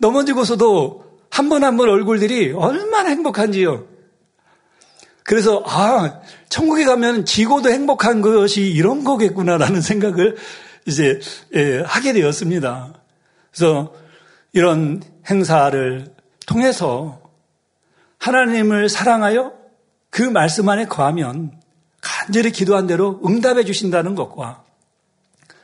넘어지고서도 0.00 1.02
한 1.30 1.48
번 1.48 1.64
한 1.64 1.76
번 1.76 1.88
얼굴들이 1.88 2.52
얼마나 2.52 3.08
행복한지요. 3.10 3.86
그래서 5.24 5.62
아 5.66 6.20
천국에 6.48 6.84
가면 6.84 7.24
지고도 7.24 7.70
행복한 7.70 8.20
것이 8.20 8.62
이런 8.62 9.04
거겠구나라는 9.04 9.80
생각을 9.80 10.36
이제 10.86 11.20
예, 11.54 11.80
하게 11.86 12.12
되었습니다. 12.12 12.92
그래서 13.50 13.94
이런 14.52 15.02
행사를 15.30 16.06
통해서 16.46 17.21
하나님을 18.22 18.88
사랑하여 18.88 19.52
그 20.10 20.22
말씀 20.22 20.68
안에 20.68 20.86
거하면 20.86 21.60
간절히 22.00 22.52
기도한 22.52 22.86
대로 22.86 23.20
응답해 23.26 23.64
주신다는 23.64 24.14
것과 24.14 24.62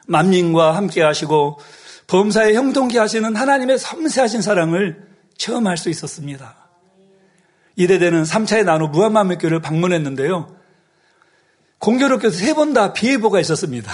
만민과 0.08 0.74
함께 0.74 1.02
하시고 1.02 1.60
범사에 2.08 2.54
형통케 2.54 2.98
하시는 2.98 3.36
하나님의 3.36 3.78
섬세하신 3.78 4.42
사랑을 4.42 5.06
체험할 5.36 5.76
수 5.76 5.88
있었습니다. 5.88 6.56
이대대는 7.76 8.24
3차의 8.24 8.64
나누 8.64 8.88
무한만물교를 8.88 9.60
방문했는데요. 9.60 10.56
공교롭게도 11.78 12.34
세 12.34 12.54
번 12.54 12.74
다 12.74 12.92
비예보가 12.92 13.38
있었습니다. 13.40 13.92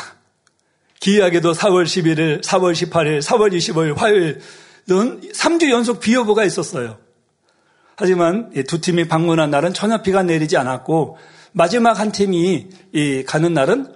기이하게도 1.00 1.52
4월 1.52 1.84
11일, 1.84 2.42
4월 2.42 2.72
18일, 2.72 3.20
4월 3.20 3.52
25일 3.52 3.94
화요일은 3.94 4.40
3주 4.88 5.68
연속 5.70 6.00
비예보가 6.00 6.44
있었어요. 6.44 7.03
하지만 7.96 8.50
두 8.66 8.80
팀이 8.80 9.08
방문한 9.08 9.50
날은 9.50 9.72
전혀 9.74 10.02
비가 10.02 10.22
내리지 10.22 10.56
않았고 10.56 11.16
마지막 11.52 11.98
한 12.00 12.10
팀이 12.12 12.68
가는 13.26 13.54
날은 13.54 13.94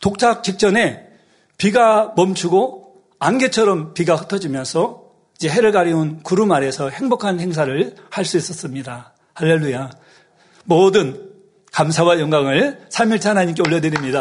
독착 0.00 0.44
직전에 0.44 1.08
비가 1.58 2.12
멈추고 2.16 2.94
안개처럼 3.18 3.92
비가 3.94 4.14
흩어지면서 4.16 5.02
이제 5.36 5.48
해를 5.48 5.72
가리운 5.72 6.22
구름 6.22 6.52
아래서 6.52 6.88
행복한 6.88 7.40
행사를 7.40 7.94
할 8.10 8.24
수 8.24 8.36
있었습니다. 8.36 9.14
할렐루야. 9.34 9.90
모든 10.64 11.30
감사와 11.72 12.20
영광을 12.20 12.78
3일차 12.90 13.30
하나님께 13.30 13.62
올려드립니다. 13.66 14.20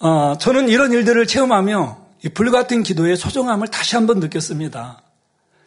어, 0.00 0.34
저는 0.38 0.68
이런 0.68 0.92
일들을 0.92 1.26
체험하며 1.26 1.99
이 2.24 2.28
불같은 2.28 2.82
기도의 2.82 3.16
소중함을 3.16 3.68
다시 3.68 3.96
한번 3.96 4.20
느꼈습니다. 4.20 5.02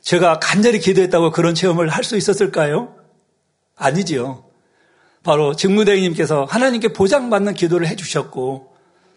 제가 0.01 0.39
간절히 0.39 0.79
기도했다고 0.79 1.31
그런 1.31 1.55
체험을 1.55 1.89
할 1.89 2.03
수 2.03 2.17
있었을까요? 2.17 2.95
아니지요. 3.75 4.45
바로 5.23 5.55
직무대행님께서 5.55 6.43
하나님께 6.43 6.89
보장받는 6.93 7.53
기도를 7.53 7.87
해주셨고 7.87 8.73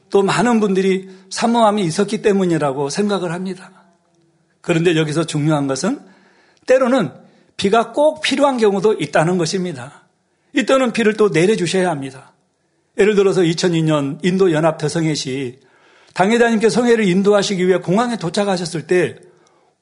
또 0.09 0.23
많은 0.23 0.61
분들이 0.61 1.11
사모함이 1.31 1.83
있었기 1.83 2.23
때문이라고 2.23 2.91
생각을 2.91 3.33
합니다. 3.33 3.73
그런데 4.61 4.97
여기서 4.97 5.25
중요한 5.25 5.67
것은 5.67 6.01
때로는 6.67 7.13
비가 7.57 7.93
꼭 7.93 8.21
필요한 8.21 8.59
경우도 8.59 8.95
있다는 8.95 9.37
것입니다. 9.37 10.07
이때는 10.53 10.93
비를 10.93 11.15
또 11.15 11.29
내려주셔야 11.29 11.91
합니다. 11.91 12.33
예를 12.99 13.15
들어서 13.15 13.43
2002년 13.43 14.25
인도 14.25 14.53
연합 14.53 14.79
대성회 14.79 15.15
시 15.15 15.59
당회장님께 16.17 16.71
성회를 16.71 17.07
인도하시기 17.07 17.69
위해 17.69 17.79
공항에 17.79 18.17
도착하셨을 18.17 18.87
때 18.87 19.17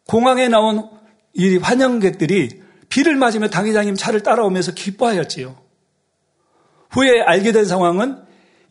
공항에 0.09 0.49
나온 0.49 0.91
이 1.32 1.57
환영객들이 1.59 2.61
비를 2.89 3.14
맞으며 3.14 3.51
당회장님 3.51 3.95
차를 3.95 4.24
따라오면서 4.24 4.72
기뻐하였지요. 4.72 5.55
후에 6.91 7.20
알게 7.20 7.53
된 7.53 7.64
상황은 7.64 8.18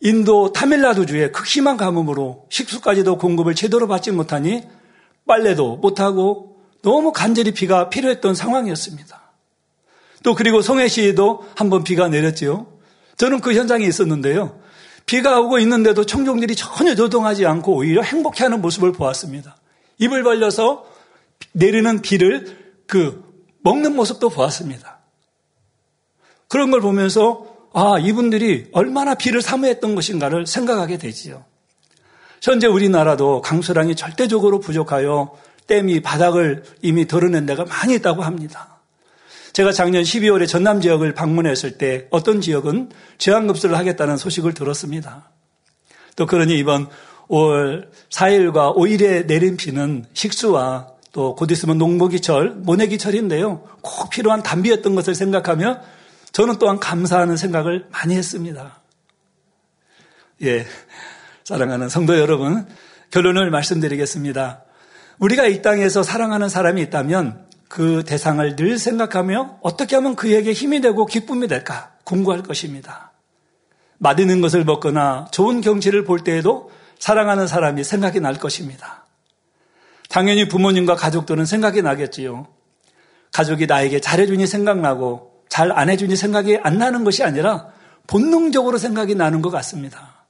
인도 0.02 0.52
타밀라두주의 0.52 1.32
극심한 1.32 1.78
가뭄으로 1.78 2.44
식수까지도 2.50 3.16
공급을 3.16 3.54
제대로 3.54 3.88
받지 3.88 4.10
못하니 4.10 4.64
빨래도 5.26 5.76
못하고 5.76 6.58
너무 6.82 7.12
간절히 7.12 7.52
비가 7.52 7.88
필요했던 7.88 8.34
상황이었습니다. 8.34 9.22
또 10.22 10.34
그리고 10.34 10.60
송해시에도 10.60 11.46
한번 11.54 11.82
비가 11.82 12.08
내렸지요. 12.08 12.66
저는 13.16 13.40
그 13.40 13.54
현장에 13.54 13.86
있었는데요. 13.86 14.60
비가 15.06 15.40
오고 15.40 15.58
있는데도 15.60 16.04
청중들이 16.04 16.54
전혀 16.54 16.94
조동하지 16.94 17.46
않고 17.46 17.74
오히려 17.74 18.02
행복해하는 18.02 18.60
모습을 18.62 18.92
보았습니다. 18.92 19.56
입을 19.98 20.22
벌려서 20.22 20.86
내리는 21.52 22.00
비를 22.00 22.74
그 22.86 23.22
먹는 23.62 23.94
모습도 23.94 24.28
보았습니다. 24.30 24.98
그런 26.48 26.70
걸 26.70 26.80
보면서 26.80 27.46
아 27.72 27.98
이분들이 27.98 28.68
얼마나 28.72 29.14
비를 29.14 29.42
사모했던 29.42 29.94
것인가를 29.94 30.46
생각하게 30.46 30.98
되지요. 30.98 31.44
현재 32.42 32.66
우리나라도 32.66 33.40
강수량이 33.40 33.96
절대적으로 33.96 34.60
부족하여 34.60 35.34
댐이 35.66 36.02
바닥을 36.02 36.62
이미 36.82 37.06
드러낸 37.06 37.46
데가 37.46 37.64
많이 37.64 37.94
있다고 37.94 38.22
합니다. 38.22 38.73
제가 39.54 39.70
작년 39.72 40.02
12월에 40.02 40.48
전남 40.48 40.80
지역을 40.80 41.14
방문했을 41.14 41.78
때 41.78 42.08
어떤 42.10 42.40
지역은 42.40 42.90
제한급수를 43.18 43.78
하겠다는 43.78 44.16
소식을 44.16 44.52
들었습니다. 44.52 45.30
또 46.16 46.26
그러니 46.26 46.58
이번 46.58 46.88
5월 47.28 47.88
4일과 48.10 48.76
5일에 48.76 49.26
내린 49.26 49.56
비는 49.56 50.06
식수와 50.12 50.88
또 51.12 51.36
곧 51.36 51.52
있으면 51.52 51.78
농목이철, 51.78 52.56
모내기철인데요. 52.56 53.62
꼭 53.80 54.10
필요한 54.10 54.42
단비였던 54.42 54.96
것을 54.96 55.14
생각하며 55.14 55.80
저는 56.32 56.58
또한 56.58 56.80
감사하는 56.80 57.36
생각을 57.36 57.86
많이 57.92 58.16
했습니다. 58.16 58.80
예. 60.42 60.66
사랑하는 61.44 61.88
성도 61.88 62.18
여러분, 62.18 62.66
결론을 63.12 63.52
말씀드리겠습니다. 63.52 64.64
우리가 65.20 65.46
이 65.46 65.62
땅에서 65.62 66.02
사랑하는 66.02 66.48
사람이 66.48 66.82
있다면 66.82 67.46
그 67.74 68.04
대상을 68.04 68.54
늘 68.54 68.78
생각하며 68.78 69.58
어떻게 69.60 69.96
하면 69.96 70.14
그에게 70.14 70.52
힘이 70.52 70.80
되고 70.80 71.06
기쁨이 71.06 71.48
될까 71.48 71.90
공부할 72.04 72.44
것입니다. 72.44 73.10
맛있는 73.98 74.40
것을 74.40 74.64
먹거나 74.64 75.26
좋은 75.32 75.60
경치를 75.60 76.04
볼 76.04 76.20
때에도 76.20 76.70
사랑하는 77.00 77.48
사람이 77.48 77.82
생각이 77.82 78.20
날 78.20 78.38
것입니다. 78.38 79.06
당연히 80.08 80.46
부모님과 80.46 80.94
가족들은 80.94 81.46
생각이 81.46 81.82
나겠지요. 81.82 82.46
가족이 83.32 83.66
나에게 83.66 84.00
잘해주니 84.00 84.46
생각나고 84.46 85.42
잘 85.48 85.72
안 85.72 85.90
해주니 85.90 86.14
생각이 86.14 86.58
안 86.62 86.78
나는 86.78 87.02
것이 87.02 87.24
아니라 87.24 87.72
본능적으로 88.06 88.78
생각이 88.78 89.16
나는 89.16 89.42
것 89.42 89.50
같습니다. 89.50 90.26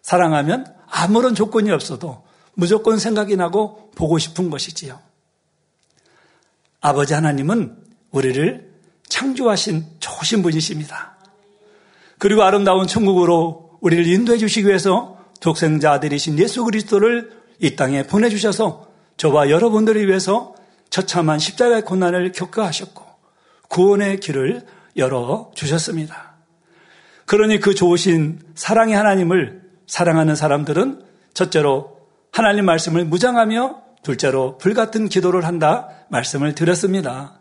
사랑하면 0.00 0.74
아무런 0.88 1.34
조건이 1.34 1.70
없어도 1.70 2.24
무조건 2.54 2.98
생각이 2.98 3.36
나고 3.36 3.90
보고 3.94 4.16
싶은 4.16 4.48
것이지요. 4.48 5.09
아버지 6.80 7.14
하나님은 7.14 7.76
우리를 8.10 8.70
창조하신 9.08 9.84
좋으신 10.00 10.42
분이십니다. 10.42 11.16
그리고 12.18 12.42
아름다운 12.42 12.86
천국으로 12.86 13.78
우리를 13.80 14.06
인도해 14.06 14.38
주시기 14.38 14.68
위해서 14.68 15.18
독생자 15.40 15.92
아들이신 15.92 16.38
예수 16.38 16.64
그리스도를 16.64 17.32
이 17.58 17.76
땅에 17.76 18.02
보내주셔서 18.06 18.88
저와 19.16 19.50
여러분들을 19.50 20.06
위해서 20.06 20.54
처참한 20.90 21.38
십자가의 21.38 21.82
고난을 21.82 22.32
겪어하셨고 22.32 23.04
구원의 23.68 24.20
길을 24.20 24.66
열어 24.96 25.50
주셨습니다. 25.54 26.34
그러니 27.26 27.60
그 27.60 27.74
좋으신 27.74 28.40
사랑의 28.54 28.96
하나님을 28.96 29.62
사랑하는 29.86 30.34
사람들은 30.34 31.04
첫째로 31.32 32.00
하나님 32.32 32.64
말씀을 32.64 33.04
무장하며 33.04 33.82
둘째로 34.02 34.58
불같은 34.58 35.08
기도를 35.08 35.44
한다 35.44 35.88
말씀을 36.08 36.54
드렸습니다. 36.54 37.40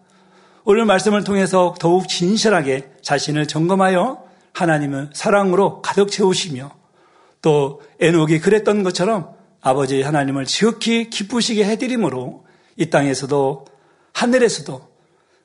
오늘 0.66 0.86
말씀을 0.86 1.24
통해서 1.24 1.74
더욱 1.80 2.08
진실하게 2.08 2.92
자신을 3.02 3.48
점검하여 3.48 4.24
하나님은 4.54 5.12
사랑으로 5.14 5.82
가득 5.82 6.12
채우시며 6.12 6.72
또 7.42 7.82
에녹이 8.00 8.40
그랬던 8.40 8.84
것처럼 8.84 9.34
아버지 9.62 10.02
하나님을 10.02 10.46
지극히 10.46 11.10
기쁘시게 11.10 11.66
해드림으로 11.66 12.46
이 12.76 12.90
땅에서도 12.90 13.66
하늘에서도 14.14 14.88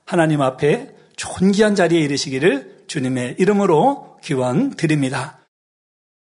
하나님 0.05 0.43
앞에 0.43 0.95
존귀한 1.17 1.75
자리에 1.75 2.01
이르시기를 2.01 2.85
주님의 2.87 3.37
이름으로 3.39 4.19
기원 4.23 4.71
드립니다. 4.71 5.44